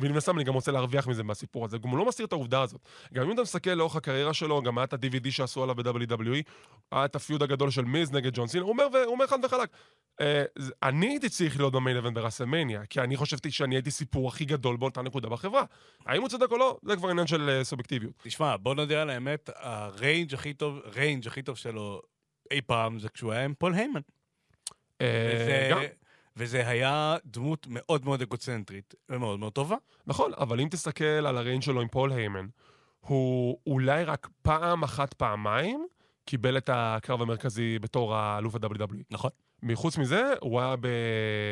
[0.00, 1.78] ומן הסתם אני גם רוצה להרוויח מזה מהסיפור הזה.
[1.78, 2.80] גם הוא לא מסתיר את העובדה הזאת.
[3.12, 6.42] גם אם אתה מסתכל לאורך הקריירה שלו, גם היה את ה-DVD שעשו עליו ב-WWE,
[6.92, 9.44] היה את הפיוד הגדול של מיז נגד ג'ון סינה, הוא אומר, ו- הוא אומר חד
[9.44, 9.68] וחלק.
[10.20, 10.44] אה,
[10.82, 14.44] אני הייתי צריך להיות ב main event בראסלמניה, כי אני חשבתי שאני הייתי סיפור הכי
[14.44, 15.64] גדול באותה נקודה בחברה.
[16.06, 18.12] האם הוא צודק או לא, זה כבר עניין של אה, סובייקטיביות.
[18.22, 22.02] תשמע, בוא נודה על האמת, הריינג' הכי טוב, ריינג' הכי טוב שלו
[22.54, 24.00] אי פעם זה כשהוא היה עם פול היימן.
[25.00, 25.86] אה,
[26.36, 29.76] וזה, היה דמות מאוד מאוד אגוצנטרית ומאוד מאוד טובה.
[30.06, 32.46] נכון, אבל אם תסתכל על הריינג שלו עם פול היימן,
[33.00, 35.86] הוא אולי רק פעם אחת, פעמיים,
[36.24, 39.02] קיבל את הקרב המרכזי בתור האלוף ה-WWE.
[39.10, 39.30] נכון.
[39.62, 40.88] מחוץ מזה, הוא היה ב...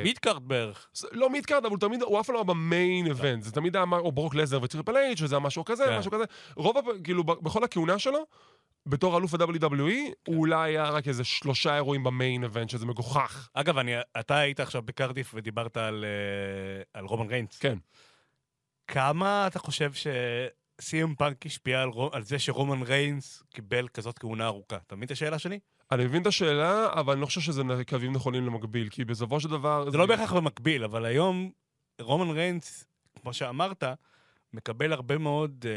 [0.05, 0.89] midcard בערך.
[1.13, 3.43] לא midcard, אבל תמיד, הוא אף פעם לא היה ב main event.
[3.43, 5.99] זה תמיד היה או ברוק לסנר וטריפל אייץ', שזה היה משהו כזה, כן.
[5.99, 6.25] משהו כזה.
[6.57, 8.27] רוב, כאילו, בכל הכהונה שלו,
[8.87, 13.49] בתור אלוף ה-WWE, הוא אולי היה רק איזה שלושה אירועים ב main event, שזה מגוחך.
[13.55, 17.59] אגב, אני, אתה היית עכשיו בקרדיף ודיברת על, אה, על רומן ריינס.
[17.59, 17.79] כן.
[18.87, 24.77] כמה אתה חושב ש-CM פאנק השפיע על, על זה שרומן ריינס קיבל כזאת כהונה ארוכה?
[24.87, 25.59] אתה מבין את השאלה שלי?
[25.93, 29.49] אני מבין את השאלה, אבל אני לא חושב שזה קווים נכונים למקביל, כי בסופו של
[29.49, 29.91] דבר...
[29.91, 31.51] זה לא בהכרח במקביל, אבל היום
[32.01, 32.85] רומן ריינס,
[33.21, 33.85] כמו שאמרת,
[34.55, 35.73] מקבל הרבה מאוד אה,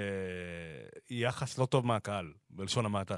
[1.10, 3.16] יחס לא טוב מהקהל, בלשון המעטה.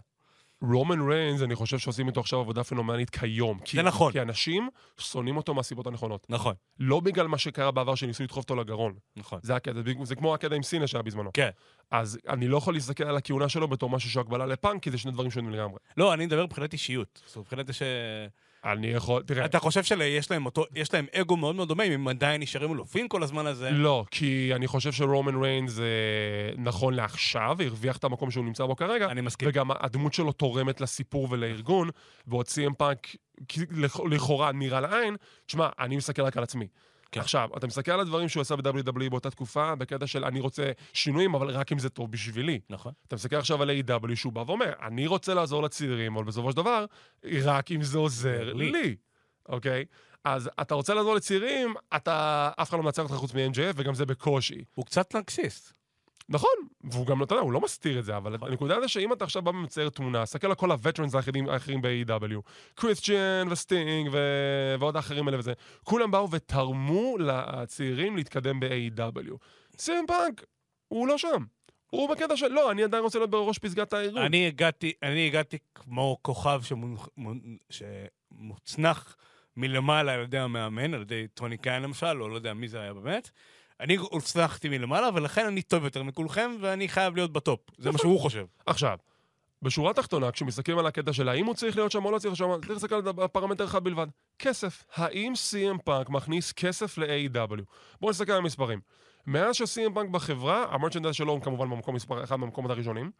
[0.61, 3.59] רומן ריינס, אני חושב שעושים איתו עכשיו עבודה פנומנית כיום.
[3.65, 4.11] כי, זה נכון.
[4.11, 6.25] כי אנשים שונאים אותו מהסיבות הנכונות.
[6.29, 8.93] נכון, לא בגלל מה שקרה בעבר שניסו לדחוף אותו לגרון.
[9.15, 9.39] נכון.
[9.43, 11.29] זה הקטע, זה- כמו הקטע עם סינה שהיה בזמנו.
[11.33, 11.49] כן.
[11.91, 14.97] אז אני לא יכול להסתכל על הכהונה שלו בתור משהו שהוא הקבלה לפאנק, כי זה
[14.97, 15.77] שני דברים שונים לגמרי.
[15.97, 17.21] לא, אני מדבר מבחינת אישיות.
[17.25, 17.81] זאת אומרת, מבחינת ש...
[18.71, 21.91] אני יכול, תראה, אתה חושב שיש להם אותו, יש להם אגו מאוד מאוד דומה, אם
[21.91, 23.71] הם עדיין נשארים אלופים כל הזמן הזה?
[23.71, 25.85] לא, כי אני חושב שרומן ריינס, אה,
[26.57, 29.49] נכון לעכשיו, הרוויח את המקום שהוא נמצא בו כרגע, אני מסכים.
[29.49, 31.89] וגם הדמות שלו תורמת לסיפור ולארגון,
[32.27, 33.07] ועוד סי.אם פאנק,
[34.09, 36.67] לכאורה נראה לעין, תשמע, אני מסתכל רק על עצמי.
[37.11, 37.19] כן.
[37.19, 41.35] עכשיו, אתה מסתכל על הדברים שהוא עשה ב-WWE באותה תקופה, בקטע של אני רוצה שינויים,
[41.35, 42.59] אבל רק אם זה טוב בשבילי.
[42.69, 42.91] נכון.
[43.07, 44.15] אתה מסתכל עכשיו על A.W.
[44.15, 46.85] שהוא בא ואומר, אני רוצה לעזור לצעירים, אבל בסופו של דבר,
[47.43, 48.71] רק אם זה עוזר לי.
[48.71, 48.95] לי,
[49.49, 49.85] אוקיי?
[50.23, 54.05] אז אתה רוצה לעזור לצעירים, אתה, אף אחד לא מנצח אותך חוץ מ-MJF, וגם זה
[54.05, 54.63] בקושי.
[54.73, 55.76] הוא קצת נרקסיסט.
[56.29, 56.49] נכון,
[56.83, 59.41] והוא גם, אתה יודע, הוא לא מסתיר את זה, אבל הנקודה זה שאם אתה עכשיו
[59.41, 62.41] בא ומצייר תמונה, סתכל על כל הווטרנס האחרים, האחרים ב-AW,
[62.75, 69.33] קריסטיאן וסטינג ו- ועוד האחרים האלה וזה, כולם באו ותרמו לצעירים להתקדם ב-AEW.
[69.77, 70.43] סי.אם פאנק,
[70.87, 71.43] הוא לא שם.
[71.89, 74.21] הוא בקטע של, לא, אני עדיין רוצה להיות בראש פסגת הארגון.
[74.21, 76.61] אני הגעתי, אני הגעתי כמו כוכב
[77.17, 79.17] מונ- שמוצנח
[79.57, 82.93] מלמעלה על ידי המאמן, על ידי טוני קאן למשל, או לא יודע מי זה היה
[82.93, 83.29] באמת.
[83.79, 87.59] אני הוצנחתי מלמעלה, ולכן אני טוב יותר מכולכם, ואני חייב להיות ב top.
[87.77, 88.45] זה מה שהוא חושב.
[88.65, 88.97] עכשיו,
[89.61, 92.53] בשורה התחתונה, כשמסתכלים על הקטע של האם הוא צריך להיות שם או לא צריך להיות
[92.53, 94.07] שם, צריך להסתכל על פרמטר אחד בלבד.
[94.39, 94.83] כסף.
[94.95, 97.61] האם CM פאנק מכניס כסף ל-AEW?
[98.01, 98.79] בואו נסתכל על המספרים.
[99.27, 103.11] מאז ש-CM פאנק בחברה, ה merchandise שלו הוא כמובן במקום מספר אחד מהמקומות הראשונים.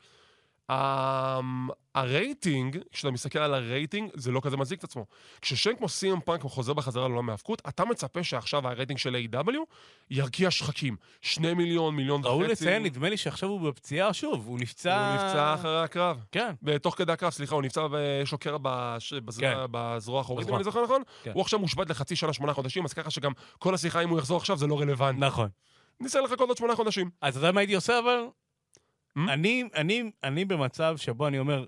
[0.72, 0.74] Um,
[1.96, 5.06] הרייטינג, כשאתה מסתכל על הרייטינג, זה לא כזה מצדיק את עצמו.
[5.42, 9.52] כששם כמו CM פאנק חוזר בחזרה לעולם ההאבקות, אתה מצפה שעכשיו הרייטינג של A.E.W.
[10.10, 10.96] ירקיע שחקים.
[11.22, 12.30] שני מיליון, מיליון וחצי.
[12.30, 15.08] ראוי לציין, נדמה לי שעכשיו הוא בפציעה שוב, הוא נפצע...
[15.08, 16.24] הוא נפצע אחרי הקרב.
[16.32, 16.54] כן.
[16.62, 17.82] בתוך כדי הקרב, סליחה, הוא נפצע,
[18.40, 19.54] קרע בש- בז- כן.
[19.72, 20.56] בזרוע האחורית, אם.
[20.56, 21.02] אני זוכר נכון?
[21.24, 21.32] כן.
[21.34, 24.38] הוא עכשיו מושבת לחצי שנה, שמונה חודשים, אז ככה שגם כל השיחה, אם הוא יחזור
[24.38, 25.20] עכשיו, זה לא רלוונטי.
[25.20, 25.50] נכון.
[26.00, 27.10] ניסה לחכות עוד שמונה חודשים.
[27.22, 28.20] אז אתה יודע מה הייתי עושה, אבל?
[29.18, 29.30] Hmm?
[29.30, 31.66] אני, אני, אני במצב שבו אני אומר,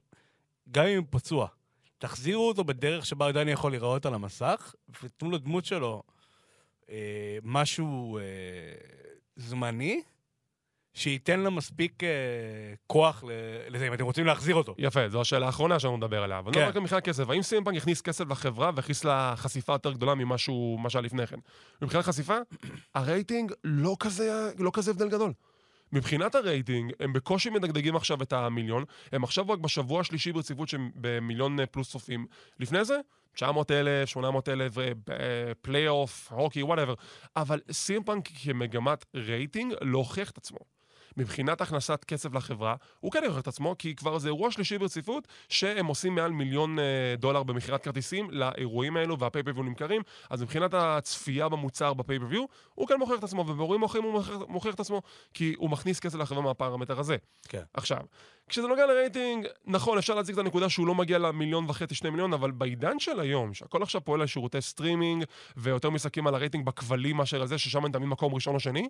[0.71, 1.47] גם אם הוא פצוע,
[1.97, 6.03] תחזירו אותו בדרך שבה עדיין יכול להיראות על המסך, ותנו לדמות שלו
[6.89, 8.23] אה, משהו אה,
[9.35, 10.01] זמני,
[10.93, 12.09] שייתן לה מספיק אה,
[12.87, 13.23] כוח
[13.69, 14.75] לזה, אם אתם רוצים להחזיר אותו.
[14.77, 16.39] יפה, זו השאלה האחרונה שאנחנו נדבר עליה.
[16.39, 16.59] אבל כן.
[16.59, 20.15] לא רק מבחינת כסף, האם סי.אם פאנק יכניס כסף לחברה והכניס לה חשיפה יותר גדולה
[20.15, 20.37] ממה
[20.89, 21.39] שהיה לפני כן?
[21.81, 22.37] מבחינת חשיפה,
[22.95, 25.33] הרייטינג לא כזה, לא כזה הבדל גדול.
[25.91, 30.91] מבחינת הרייטינג, הם בקושי מדגדגים עכשיו את המיליון, הם עכשיו רק בשבוע השלישי ברציפות שהם
[30.95, 32.25] במיליון אה, פלוס צופים.
[32.59, 32.99] לפני זה,
[33.33, 34.73] 900 אלף, 800 אלף,
[35.61, 36.93] פלייאוף, הוקי, whatever.
[37.35, 40.78] אבל סי.אם פאנק כמגמת רייטינג לא הוכיח את עצמו.
[41.17, 45.27] מבחינת הכנסת כסף לחברה, הוא כן יוכיח את עצמו, כי כבר זה אירוע שלישי ברציפות,
[45.49, 50.73] שהם עושים מעל מיליון אה, דולר במכירת כרטיסים לאירועים האלו, וה pay-per-view נמכרים, אז מבחינת
[50.73, 54.79] הצפייה במוצר ב pay-per-view, הוא כן מוכיח את עצמו, ובאירועים אחרים הוא מוכיח, מוכיח את
[54.79, 55.01] עצמו,
[55.33, 57.17] כי הוא מכניס כסף לחברה מהפרמטר הזה.
[57.47, 57.63] כן.
[57.73, 57.99] עכשיו,
[58.49, 62.33] כשזה נוגע לרייטינג, נכון, אפשר להציג את הנקודה שהוא לא מגיע למיליון וחצי, שני מיליון,
[62.33, 65.23] אבל בעידן של היום, שהכל עכשיו פועל על שירותי סטרימינג,
[65.57, 68.87] ויותר מסתכלים על הרייטינג בכבלים מאשר על זה, ששם הם תמיד מקום ראשון או שני,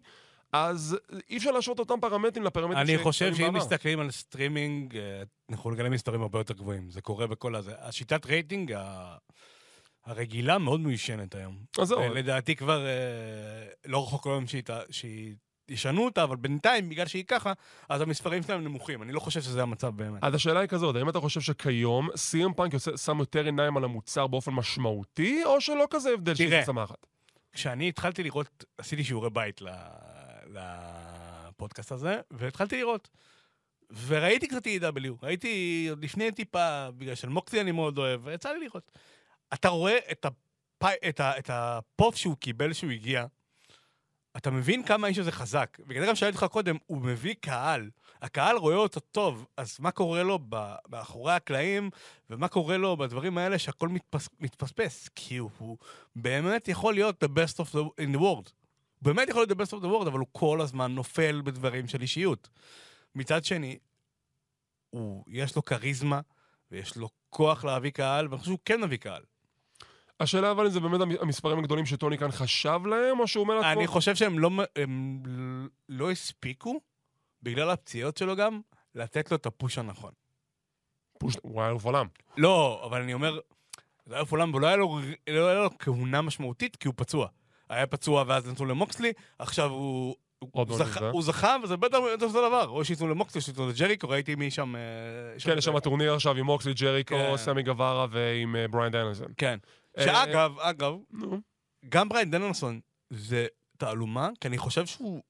[0.54, 0.98] אז
[1.30, 3.58] אי אפשר להשוות אותם פרמטרים לפרמטרים אני חושב שאם בעבר.
[3.58, 6.90] מסתכלים על סטרימינג, אה, אנחנו נגלה מספרים הרבה יותר גבוהים.
[6.90, 7.72] זה קורה בכל הזה.
[7.80, 9.16] השיטת רייטינג ה-
[10.06, 11.58] הרגילה מאוד מיושנת היום.
[11.80, 12.92] אז זהו, לדעתי כבר אה,
[13.86, 14.46] לא רחוק היום
[14.90, 15.36] שהיא...
[15.72, 17.54] ישנו אותה, אבל בינתיים, בגלל שהיא ככה,
[17.90, 19.04] אז המספרים שלהם נמוכים.
[19.04, 20.24] אני לא חושב שזה המצב באמת.
[20.24, 24.28] אז השאלה היא כזאת, האם אתה חושב שכיום סי.אם פאנק שם יותר עיניים על המוצר
[24.28, 26.36] באופן משמעותי, או שלא כזה הבדל.
[26.36, 27.06] שזה צמחת?
[27.54, 29.62] כשאני התחלתי לראות, עשיתי שיעורי בית
[30.46, 33.10] לפודקאסט הזה, והתחלתי לראות.
[34.08, 38.60] וראיתי קצת E.W, ראיתי עוד לפני טיפה, בגלל של מוקסי אני מאוד אוהב, ויצא לי
[38.60, 38.92] לראות.
[39.54, 40.84] אתה רואה את, הפ...
[41.10, 41.38] את, ה...
[41.38, 43.26] את הפופ שהוא קיבל כשהוא הגיע,
[44.38, 45.78] אתה מבין כמה האיש הזה חזק.
[45.88, 47.90] בגלל זה גם שאלתי אותך קודם, הוא מביא קהל.
[48.22, 50.40] הקהל רואה אותו טוב, אז מה קורה לו
[50.90, 51.90] מאחורי הקלעים,
[52.30, 55.10] ומה קורה לו בדברים האלה שהכל מתפס, מתפספס?
[55.16, 55.78] כי הוא
[56.16, 58.52] באמת יכול להיות the best of the, in the world.
[59.00, 61.88] הוא באמת יכול להיות the best of the world, אבל הוא כל הזמן נופל בדברים
[61.88, 62.50] של אישיות.
[63.16, 63.78] מצד שני,
[64.90, 66.22] הוא, יש לו כריזמה,
[66.72, 69.22] ויש לו כוח להביא קהל, ואני חושב שהוא כן מביא קהל.
[70.20, 73.56] השאלה אבל אם זה באמת המ- המספרים הגדולים שטוני כאן חשב להם, או שהוא אומר
[73.56, 73.72] לעצמו...
[73.72, 75.20] אני חושב שהם לא, הם
[75.90, 76.80] לא הספיקו,
[77.44, 78.62] בגלל הפציעות שלו גם,
[78.96, 80.12] לתת לו את הפוש הנכון.
[81.20, 82.08] push- הוא היה אלוף עולם.
[82.38, 83.40] לא, אבל אני אומר,
[84.06, 87.28] זה היה פולאם, ולא היה לו, לא היה לו כהונה משמעותית, כי הוא פצוע.
[87.70, 90.16] היה פצוע ואז נתנו למוקסלי, עכשיו הוא...
[90.40, 91.10] הוא, מעט זכה, זה.
[91.10, 92.68] הוא זכה, וזה בטח אותו דבר.
[92.70, 94.76] או שייתנו למוקסלי, או שייתנו לג'ריקו, ראיתי מי שם...
[94.76, 94.82] אה,
[95.44, 97.38] כן, יש שם טורניר עכשיו עם מוקסלי, ג'ריקו, כן.
[97.38, 99.28] סמי גווארה ועם אה, בריאן דנלסון.
[99.38, 99.58] כן.
[100.00, 101.42] שאגב, אגב, נו.
[101.90, 105.22] גם בריין דנלסון זה תעלומה, כי אני חושב שהוא...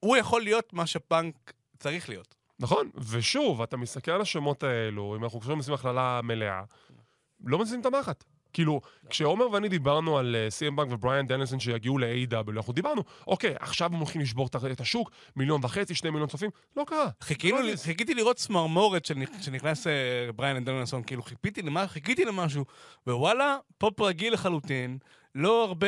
[0.00, 2.34] הוא יכול להיות מה שפאנק צריך להיות.
[2.58, 6.62] נכון, ושוב, אתה מסתכל על השמות האלו, אם אנחנו עכשיו עושים הכללה מלאה,
[7.40, 8.24] לא מזיזים את המחט.
[8.52, 8.80] כאילו,
[9.10, 13.90] כשעומר ואני דיברנו על אה, סי.אם בנק ובריאן דניסון שיגיעו ל-A.W, אנחנו דיברנו, אוקיי, עכשיו
[13.92, 17.08] הם הולכים לשבור את השוק, מיליון וחצי, שני מיליון צופים, לא קרה.
[17.52, 17.58] לא.
[17.76, 19.92] חיכיתי לראות צמרמורת שנכ- שנכנס אה,
[20.36, 22.64] בריין דנלסון, כאילו חיכיתי למשהו, חיכיתי למשהו,
[23.06, 24.98] ווואלה, פופ רגיל לחלוטין,
[25.34, 25.86] לא הרבה...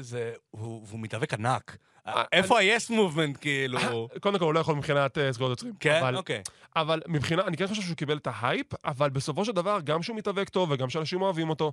[0.00, 0.32] זה...
[0.50, 1.76] הוא, והוא מתאבק ענק.
[2.06, 4.08] אה, איפה ה-yes movement, כאילו?
[4.20, 5.74] קודם כל, הוא לא יכול מבחינת אה, זכויות יוצרים.
[5.80, 6.14] כן?
[6.14, 6.42] אוקיי.
[6.76, 10.16] אבל מבחינה, אני כן חושב שהוא קיבל את ההייפ, אבל בסופו של דבר, גם שהוא
[10.16, 11.72] מתאבק טוב וגם שאנשים אוהבים אותו,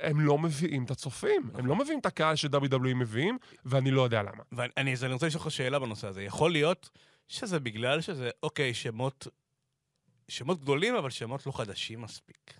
[0.00, 1.42] הם לא מביאים את הצופים.
[1.42, 1.66] הם נכון.
[1.66, 4.42] לא מביאים את הקהל ש-WWE מביאים, ואני לא יודע למה.
[4.52, 6.22] ואני רוצה לשאול אותך שאלה בנושא הזה.
[6.22, 6.90] יכול להיות
[7.28, 9.26] שזה בגלל שזה, אוקיי, שמות...
[10.28, 12.54] שמות גדולים, אבל שמות לא חדשים מספיק.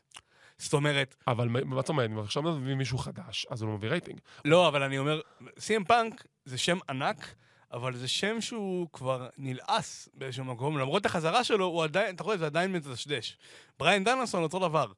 [0.59, 3.88] זאת אומרת, אבל מה זאת אומרת, אם עכשיו מביא מישהו חדש, אז הוא לא מביא
[3.88, 4.20] רייטינג.
[4.44, 5.20] לא, אבל אני אומר,
[5.59, 7.35] סי.אם פאנק זה שם ענק,
[7.72, 10.78] אבל זה שם שהוא כבר נלעס באיזשהו מקום.
[10.78, 13.37] למרות החזרה שלו, הוא עדיין, אתה רואה, זה עדיין מדשדש.
[13.78, 14.92] בריין דנלסון אותו דבר.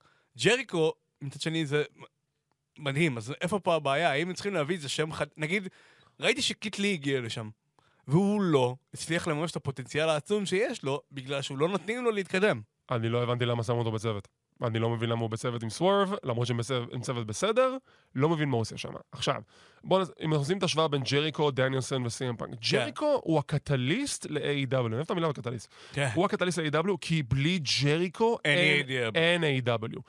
[0.45, 1.85] ג'ריקו, מצד שני, זה
[2.79, 3.17] מדהים.
[3.17, 4.11] אז איפה פה הבעיה?
[4.11, 5.27] האם הם צריכים להביא איזה שם חד...
[5.37, 5.69] נגיד,
[6.21, 7.51] ראיתי שקיט לי הגיע לשם,
[8.09, 12.61] והוא לא הצליח לממש את הפוטנציאל העצום שיש לו, בגלל שהוא לא נותנים לו להתקדם.
[12.91, 14.29] אני לא הבנתי למה שמו אותו בצוות.
[14.63, 17.77] אני לא מבין למה הוא בצוות עם סוורב, למרות שהם בצוות, צוות בסדר,
[18.15, 18.89] לא מבין מה הוא עושה שם.
[19.13, 19.43] עכשיו,
[19.85, 24.27] בואו, נ- אם אנחנו עושים את ההשוואה בין ג'ריקו, דניאלסון וסי.אם פאנק, ג'ריקו הוא הקטליסט
[24.31, 24.41] ל-AW,
[24.87, 25.69] אני אוהב את המילה קטליסט.
[25.93, 26.09] כן.
[26.15, 28.39] הוא הקטליסט ל-AW, כי בלי ג'ריקו
[29.15, 30.01] אין A.W.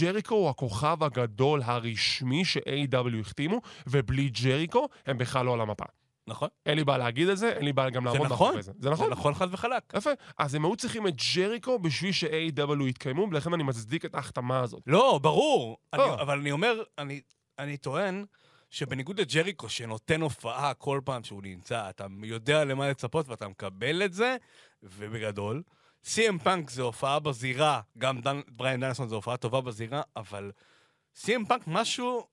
[0.00, 3.20] ג'ריקו הוא הכוכב הגדול הרשמי ש-A.W.
[3.20, 5.84] החתימו, ובלי ג'ריקו הם בכלל לא על המפה.
[6.28, 6.48] נכון?
[6.66, 8.46] אין לי בעיה להגיד את זה, אין לי בעיה גם לעמוד נכון.
[8.46, 8.72] מאחורי זה.
[8.78, 9.06] זה נכון.
[9.06, 9.82] זה נכון חד וחלק.
[9.96, 10.10] יפה.
[10.38, 14.82] אז הם היו צריכים את ג'ריקו בשביל ש-AEW יתקיימו, ולכן אני מצדיק את ההחתמה הזאת.
[14.86, 15.76] לא, ברור.
[15.92, 16.14] אני, לא.
[16.14, 17.20] אבל אני אומר, אני,
[17.58, 18.24] אני טוען
[18.70, 24.12] שבניגוד לג'ריקו, שנותן הופעה כל פעם שהוא נמצא, אתה יודע למה לצפות ואתה מקבל את
[24.12, 24.36] זה,
[24.82, 25.62] ובגדול.
[26.04, 30.50] סי.אם פאנק זה הופעה בזירה, גם דן, בריאן דנלסון זה הופעה טובה בזירה, אבל
[31.14, 32.26] סי.אם פאנק משהו,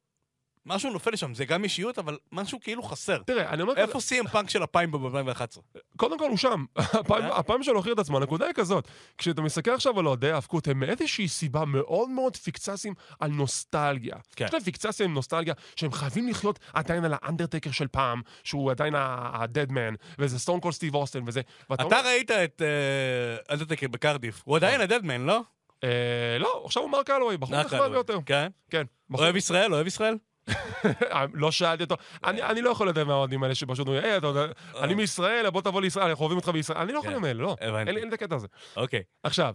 [0.65, 3.17] משהו נופל לשם, זה גם אישיות, אבל משהו כאילו חסר.
[3.25, 5.59] תראה, אני אומר איפה סי.אם פאנק של ה pipe bomb 2011?
[5.97, 6.65] קודם כל הוא שם.
[6.75, 8.87] הפעם- שלו הוכיח את עצמו, הנקודה היא כזאת.
[9.17, 14.15] כשאתה מסתכל עכשיו על אוהדי ההיאבקות, הם מאיזושהי סיבה מאוד מאוד פיקססים על נוסטלגיה.
[14.35, 14.45] כן.
[14.45, 18.95] יש להם פיקסציה עם נוסטלגיה, שהם חייבים לחיות עדיין על האנדרטקר של פעם, שהוא עדיין
[18.95, 21.41] man, וזה סטון קולד סטיב אוסטן וזה.
[21.73, 25.41] אתה ראית את אה, אנדרטקר בקרדיף, הוא עדיין ה dead man, לא?
[25.83, 27.91] אה, לא, עכשיו הוא מארק קאלאווי, בחור נחמד.
[27.91, 28.17] ביותר.
[28.25, 28.47] כן.
[28.69, 28.83] כן.
[29.13, 29.73] אוהב ישראל?
[29.73, 30.17] אוהב ישראל?
[31.33, 34.45] לא שאלתי אותו, אני לא יכול לדעת מהאוהדים האלה שפשוט אומרים, היי, יודע,
[34.79, 36.77] אני מישראל, בוא תבוא לישראל, אנחנו אוהבים אותך בישראל.
[36.77, 37.25] אני לא יכול כן.
[37.25, 37.55] אלה, לא.
[37.61, 38.47] אין לי את הקטע הזה.
[38.77, 39.03] אוקיי.
[39.23, 39.53] עכשיו,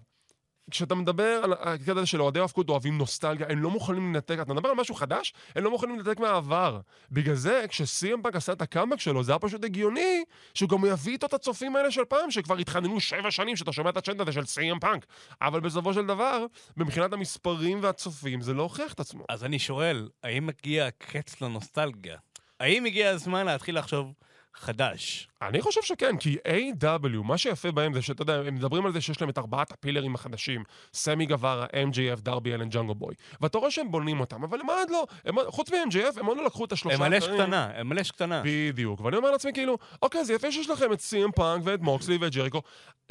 [0.70, 4.54] כשאתה מדבר על הקטע הזה של אוהדי האבקות אוהבים נוסטלגיה, הם לא מוכנים לנתק, אתה
[4.54, 6.80] מדבר על משהו חדש, הם לא מוכנים לנתק מהעבר.
[7.10, 11.12] בגלל זה, כשסי.אם פאנק עשה את הקאמבק שלו, זה היה פשוט הגיוני שהוא גם יביא
[11.12, 14.32] איתו את הצופים האלה של פעם, שכבר התחננו שבע שנים שאתה שומע את הצ'נט הזה
[14.32, 15.06] של סי.אם פאנק.
[15.42, 19.24] אבל בסופו של דבר, מבחינת המספרים והצופים, זה לא הוכיח את עצמו.
[19.28, 22.16] אז אני שואל, האם מגיע הקץ לנוסטלגיה?
[22.60, 24.12] האם הגיע הזמן להתחיל לחשוב
[24.54, 25.28] חדש?
[25.42, 29.00] אני חושב שכן, כי A.W, מה שיפה בהם זה שאתה יודע, הם מדברים על זה
[29.00, 33.14] שיש להם את ארבעת הפילרים החדשים, סמי גווארה, MJF, דרבי אלן, ג'אנגו בוי.
[33.40, 36.44] ואתה רואה שהם בונים אותם, אבל הם עד לא, הם, חוץ מ-MJF, הם עוד לא
[36.44, 37.40] לקחו את השלושה הם האחרים.
[37.40, 38.42] קטנה, הם מלא קטנה.
[38.44, 42.16] בדיוק, ואני אומר לעצמי כאילו, אוקיי, זה יפה שיש לכם את סי.אם פאנק ואת מוקסלי
[42.16, 42.62] ואת ג'ריקו.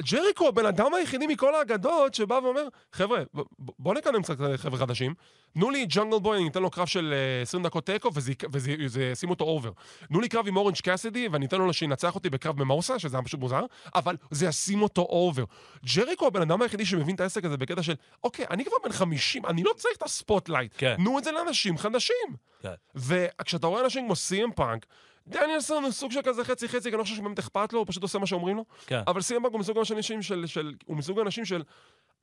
[0.02, 3.22] ג'ריקו, הבן אדם היחידי מכל האגדות שבא ואומר, חבר'ה,
[3.58, 5.14] בוא נקדם קצת חבר'ה חדשים.
[5.54, 8.10] תנו לי ג'אנגל בוי, אני אתן לו קרב של אה, 20 דקות תיקו,
[8.52, 9.70] וזה ישים אותו over.
[10.08, 13.24] תנו לי קרב עם אורנג' קאסידי, ואני אתן לו שינצח אותי בקרב במימוזה, שזה היה
[13.24, 15.44] פשוט מוזר, אבל זה ישים אותו over.
[15.94, 19.46] ג'ריקו הבן אדם היחידי שמבין את העסק הזה בקטע של, אוקיי, אני כבר בן 50,
[19.46, 20.72] אני לא צריך את ה spotlight.
[20.78, 20.96] כן.
[20.96, 22.36] תנו את זה לאנשים חדשים.
[22.62, 22.74] כן.
[22.94, 24.86] וכשאתה רואה אנשים כמו סי.אם פאנק,
[25.26, 27.86] דניאלסון הוא סוג של כזה חצי חצי, כי אני לא חושב שבאמת אכפת לו, הוא
[27.86, 28.64] פשוט עושה מה שאומרים לו.
[28.86, 29.02] כן.
[29.06, 30.74] אבל סי.אם פאנק הוא מסוג האנשים של, של...
[30.84, 31.62] הוא מסוג האנשים של...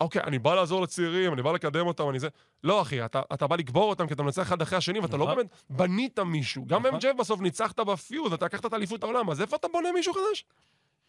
[0.02, 2.28] אוקיי, אני בא לעזור לצעירים, אני בא לקדם אותם, אני זה...
[2.64, 5.26] לא, אחי, אתה, אתה בא לקבור אותם כי אתה מנצח אחד אחרי השני, ואתה לא
[5.26, 5.36] נכון.
[5.36, 6.66] באמת בנית מישהו.
[6.66, 7.00] גם נכון.
[7.00, 10.46] MJ בסוף ניצחת בפיוד, אתה לקחת את אליפות העולם, אז איפה אתה בונה מישהו חדש?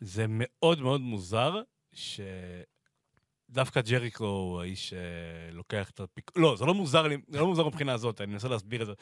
[0.01, 1.63] זה מאוד מאוד מוזר
[3.51, 4.95] דווקא ג'ריקו הוא האיש
[5.51, 6.31] שלוקח את הפיק...
[6.37, 8.93] לא, זה לא מוזר לי, זה לא מוזר מבחינה הזאת, אני מנסה להסביר את זה.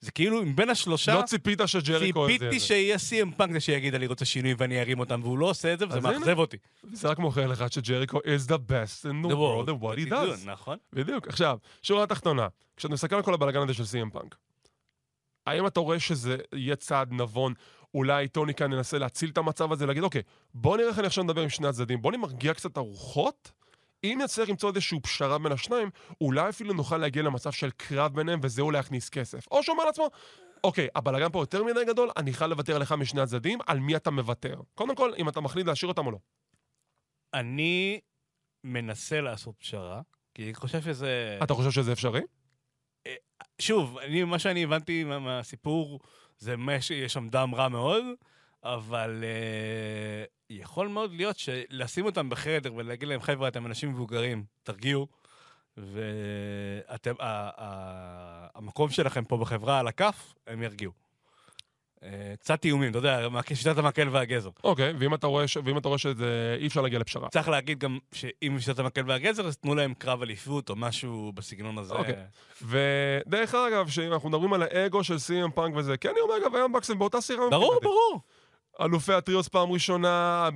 [0.00, 2.26] זה כאילו, בין השלושה, לא ציפית שג'ריקו...
[2.26, 2.60] ציפיתי.
[2.60, 5.78] שיהיה סי.אם פאנק זה שיגיד אני רוצה שינוי ואני ארים אותם, והוא לא עושה את
[5.78, 6.00] זה, וזה.
[6.00, 6.56] מאכזב אותי.
[6.92, 10.46] זה רק מוכר לך שג'ריקו is the best in the world at what he does.
[10.46, 10.78] נכון.
[10.92, 11.28] בדיוק.
[11.28, 14.36] עכשיו, שורה תחתונה, כשאתה מסתכל על כל הבלאגן הזה של סי.אם פאנק,
[15.46, 17.54] האם אתה רואה שזה יהיה צעד נבון,
[17.94, 20.22] אולי טוני כאן ינסה להציל את המצב הזה, להגיד, אוקיי,
[20.54, 23.52] בוא נראה איך אני עכשיו מדבר עם שני הצדדים, בוא נמרגיע קצת הרוחות,
[24.04, 25.90] אם נצליח למצוא איזושהי פשרה בין השניים,
[26.20, 29.46] אולי אפילו נוכל להגיע למצב של קרב ביניהם, וזה אולי יכניס כסף.
[29.50, 30.10] או שהוא אומר לעצמו,
[30.64, 34.10] אוקיי, הבלאגן פה יותר מדי גדול, אני חייב לוותר לך משני הצדדים, על מי אתה
[34.10, 34.60] מוותר.
[34.74, 36.18] קודם כל, אם אתה מחליט להשאיר אותם או לא.
[37.34, 38.00] אני
[38.64, 40.00] מנסה לעשות פשרה,
[40.34, 41.38] כי אני חושב שזה...
[41.42, 42.20] אתה חושב שזה אפשרי?
[43.58, 46.00] שוב, אני, מה שאני הבנתי מה- מהסיפור,
[46.38, 48.04] זה מה שיש שם דם רע מאוד,
[48.64, 55.06] אבל uh, יכול מאוד להיות שלשים אותם בחדר ולהגיד להם, חבר'ה, אתם אנשים מבוגרים, תרגיעו,
[55.76, 57.14] ואתם,
[58.54, 60.92] המקום שלכם פה בחברה על הכף, הם ירגיעו.
[61.96, 62.04] Uh,
[62.40, 64.50] קצת איומים, אתה יודע, שיטת המקל והגזר.
[64.64, 65.44] אוקיי, ואם אתה רואה.
[65.64, 66.56] ואם אתה רואה שזה...
[66.60, 67.28] אי אפשר להגיע לפשרה.
[67.28, 71.78] צריך להגיד גם שאם שיטת המקל והגזר, אז תנו להם קרב אליפות או משהו בסגנון
[71.78, 71.94] הזה.
[71.94, 72.14] אוקיי.
[72.62, 76.98] ודרך אגב, שאם אנחנו מדברים על האגו של סי.אם פאנק וזה, קני אומגה ואמבקס הם
[76.98, 77.50] באותה סירה.
[77.50, 77.80] ברור.
[77.82, 78.20] ברור.
[78.80, 80.48] אלופי ה trios פעם ראשונה,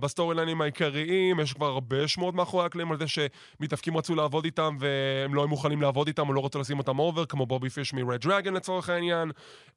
[0.00, 4.14] ב story line ים העיקריים, יש כבר הרבה שמות מאחורי הקלעים על זה שמתאבקים רצו
[4.14, 7.46] לעבוד איתם והם לא היו מוכנים לעבוד איתם או לא רצו לשים אותם over, כמו
[7.46, 9.30] בובי פיש מרד דרגון לצורך העניין,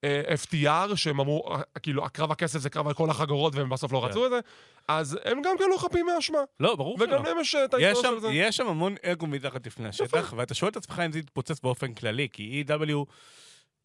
[0.04, 3.92] אה, FTR, שהם אמרו, אה, כאילו, הקרב הכסף זה קרב על כל החגורות והם בסוף
[3.92, 4.06] לא כן.
[4.06, 4.40] רצו את זה,
[4.88, 6.40] אז הם גם כן לא חפים מאשמה.
[6.60, 7.06] לא, ברור שלא.
[7.08, 8.28] וגם להם יש את יש ההיסטוריה שם, של זה.
[8.34, 11.94] יש שם המון אגו מתחת לפני השטח, ואתה שואל את עצמך אם זה יתפוצץ באופן
[11.94, 13.06] כללי, כי EW,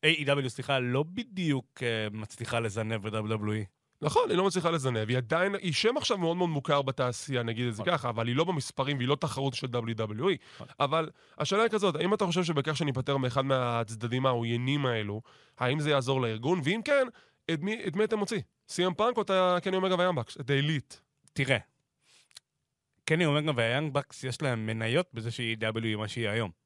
[0.07, 3.65] AEW, סליחה, לא בדיוק אה, מצליחה לזנב ב-WWE.
[4.03, 7.67] נכון, היא לא מצליחה לזנב, היא עדיין, היא שם עכשיו מאוד מאוד מוכר בתעשייה, נגיד
[7.67, 7.95] את זה נכון.
[7.95, 10.37] ככה, אבל היא לא במספרים והיא לא תחרות של WWE.
[10.55, 10.67] נכון.
[10.81, 15.23] אבל השאלה היא כזאת, האם אתה חושב שבכך שניפטר מאחד מהצדדים העוינים האלו,
[15.59, 16.61] האם זה יעזור לארגון?
[16.65, 17.07] ואם כן,
[17.51, 18.41] את מי, את מי אתה מוציא?
[18.69, 20.41] סי.אם פאנק או את הקני אומגה והיאנג באקס?
[20.41, 21.01] את העילית.
[21.33, 21.59] תראה,
[23.05, 26.62] קני אומגה והיאנג באקס יש להם מניות בזה ש-AEW היא מה שהיא היום.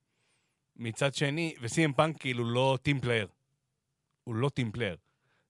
[0.76, 3.26] מצד שני, ו-CM פאנק כאילו לא team player.
[4.24, 4.96] הוא לא team player.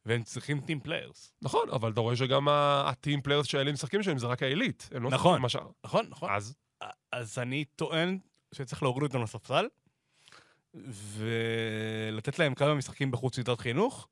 [0.07, 1.32] והם צריכים team players.
[1.43, 4.89] נכון, אבל אתה רואה שגם הטים פליירס שהאלה משחקים שלהם זה רק העילית.
[4.93, 5.45] לא נכון.
[5.45, 5.68] השאר.
[5.85, 6.31] נכון, נכון.
[6.33, 6.55] אז?
[7.12, 8.18] אז אני טוען
[8.55, 9.66] שצריך להוריד אותם לספסל,
[10.74, 14.09] ולתת להם כמה משחקים בחוץ סדרת חינוך,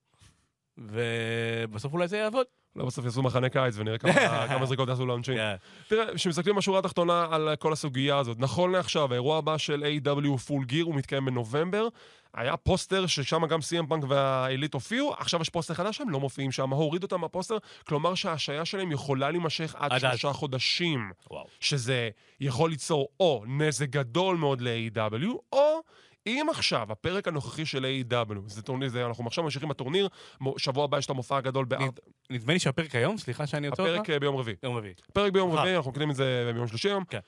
[0.79, 2.47] ובסוף אולי זה יעבוד.
[2.77, 4.13] לא בסוף יעשו מחנה קיץ ונראה כמה
[4.49, 5.37] כמה זריקות יעשו לעונשין.
[5.37, 5.55] כן.
[5.89, 10.65] תראה, כשמסתכלים בשורה התחתונה על כל הסוגיה הזאת, נכון לעכשיו, האירוע הבא של AEW פול
[10.65, 11.89] גיר, הוא מתקיים בנובמבר.
[12.35, 16.53] היה פוסטר ששם גם סי.אם פאנק והעילית הופיעו, עכשיו יש פוסטר חדש שהם לא מופיעים
[16.53, 21.47] שם, הורידו אותם מהפוסטר, כלומר שההשעיה שלהם יכולה להימשך עד עד שלושה חודשים, וואו.
[21.61, 22.11] שזה
[22.41, 25.81] יכול ליצור או נזק גדול מאוד ל-AEW, או...
[26.27, 30.09] אם עכשיו, הפרק הנוכחי של AEW, זה טורניר, זה, אנחנו עכשיו ממשיכים בטורניר,
[30.57, 32.01] שבוע הבא יש את המופע הגדול בארט...
[32.31, 33.95] נדמה לי שהפרק היום, סליחה שאני עוצר אותך.
[33.95, 34.57] הפרק אה, ביום רביעי.
[34.63, 34.95] יום רביעי.
[35.13, 35.53] פרק ביום.
[35.53, 37.05] רביעי, אנחנו מקליטים את זה ביום שלישי היום.
[37.05, 37.19] כן.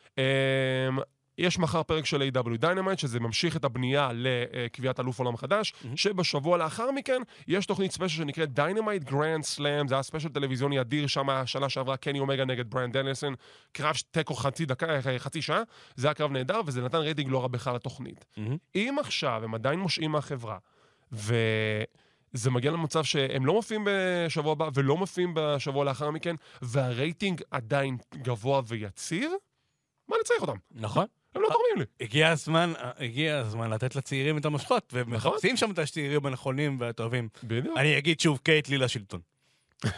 [1.38, 5.86] יש מחר פרק של AEW דיינמייט, שזה ממשיך את הבנייה לקביעת אלוף עולם חדש, Mhm.
[5.96, 11.06] שבשבוע לאחר מכן יש תוכנית special שנקראת דיינמייט גרנד סלאם, זה היה special טלוויזיוני אדיר,
[11.06, 13.34] שם השנה שעברה קני אומגה נגד בריאן דניאלסון,
[13.72, 15.62] קרב תיקו חצי דקה, אה, חצי שעה,
[15.96, 18.24] זה היה קרב נהדר, וזה נתן רייטינג לא רע בכלל לתוכנית.
[18.36, 18.56] מהמם.
[18.74, 20.58] אם עכשיו הם עדיין מושעים מהחברה,
[21.12, 27.96] וזה מגיע למצב שהם לא מופיעים בשבוע הבא ולא מופיעים בשבוע לאחר מכן, והרייטינג עדיין
[28.14, 29.30] גבוה ויציב,
[30.08, 30.56] מה אני צריך אותם?
[30.70, 31.06] נכון.
[31.36, 32.04] הם לא תורמים לי.
[32.04, 37.28] הגיע הזמן, הגיע הזמן לתת לצעירים את המושכות, ומחפשים שם את הצעירים הנכונים והטובים.
[37.44, 37.78] בדיוק.
[37.78, 39.20] אני אגיד שוב, קייטלי לשלטון.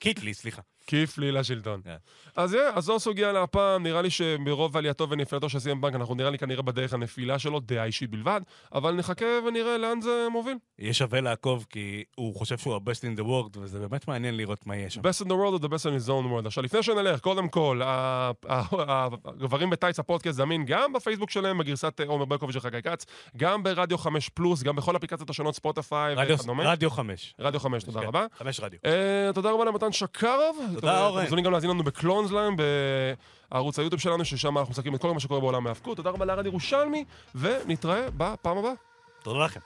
[0.00, 0.62] קיטלי, סליחה.
[0.86, 1.80] כיף לי לשלטון.
[1.84, 1.96] כן.
[2.36, 6.14] אז yeah, אז זו סוגיה להפעם, נראה לי שמרוב עלייתו ונפילתו של CM Punk, אנחנו
[6.14, 8.40] נראה לי כנראה בדרך הנפילה שלו, דעה אישית בלבד,
[8.74, 10.56] אבל נחכה ונראה לאן זה מוביל.
[10.78, 12.80] יהיה שווה לעקוב, כי הוא חושב שהוא ה-best
[13.16, 15.00] in the world, וזה באמת מעניין לראות מה יהיה שם.
[15.00, 16.46] best in the world or the best in his own world.
[16.46, 22.24] עכשיו, לפני שנלך, קודם כל, הגברים בטייץ הפודקאסט זמין גם בפייסבוק שלהם, בגרסת אה, עומר
[22.24, 23.06] ברקוביץ' וחגי כץ,
[23.36, 26.70] גם ברדיו 5 פלוס, גם בכל אפליקציות השונות, ספוטיפיי רדיו- וכדומה.
[26.72, 27.34] רדיו חמש.
[27.38, 28.26] רדיו 5, תודה כן, רבה.
[28.38, 28.78] חמש רדיו.
[28.84, 30.58] אה, תודה רבה למתן שקרוב.
[30.80, 31.16] תודה, אורן.
[31.18, 32.56] אתם מוזמנים גם להאזין לנו ב clothesline,
[33.50, 35.96] בערוץ היוטיוב שלנו, ששם אנחנו מסתכלים את כל מה שקורה בעולם ההאבקות.
[35.96, 37.04] תודה רבה לארד ירושלמי,
[37.34, 38.72] ונתראה בפעם הבאה.
[39.22, 39.60] תודה לכם.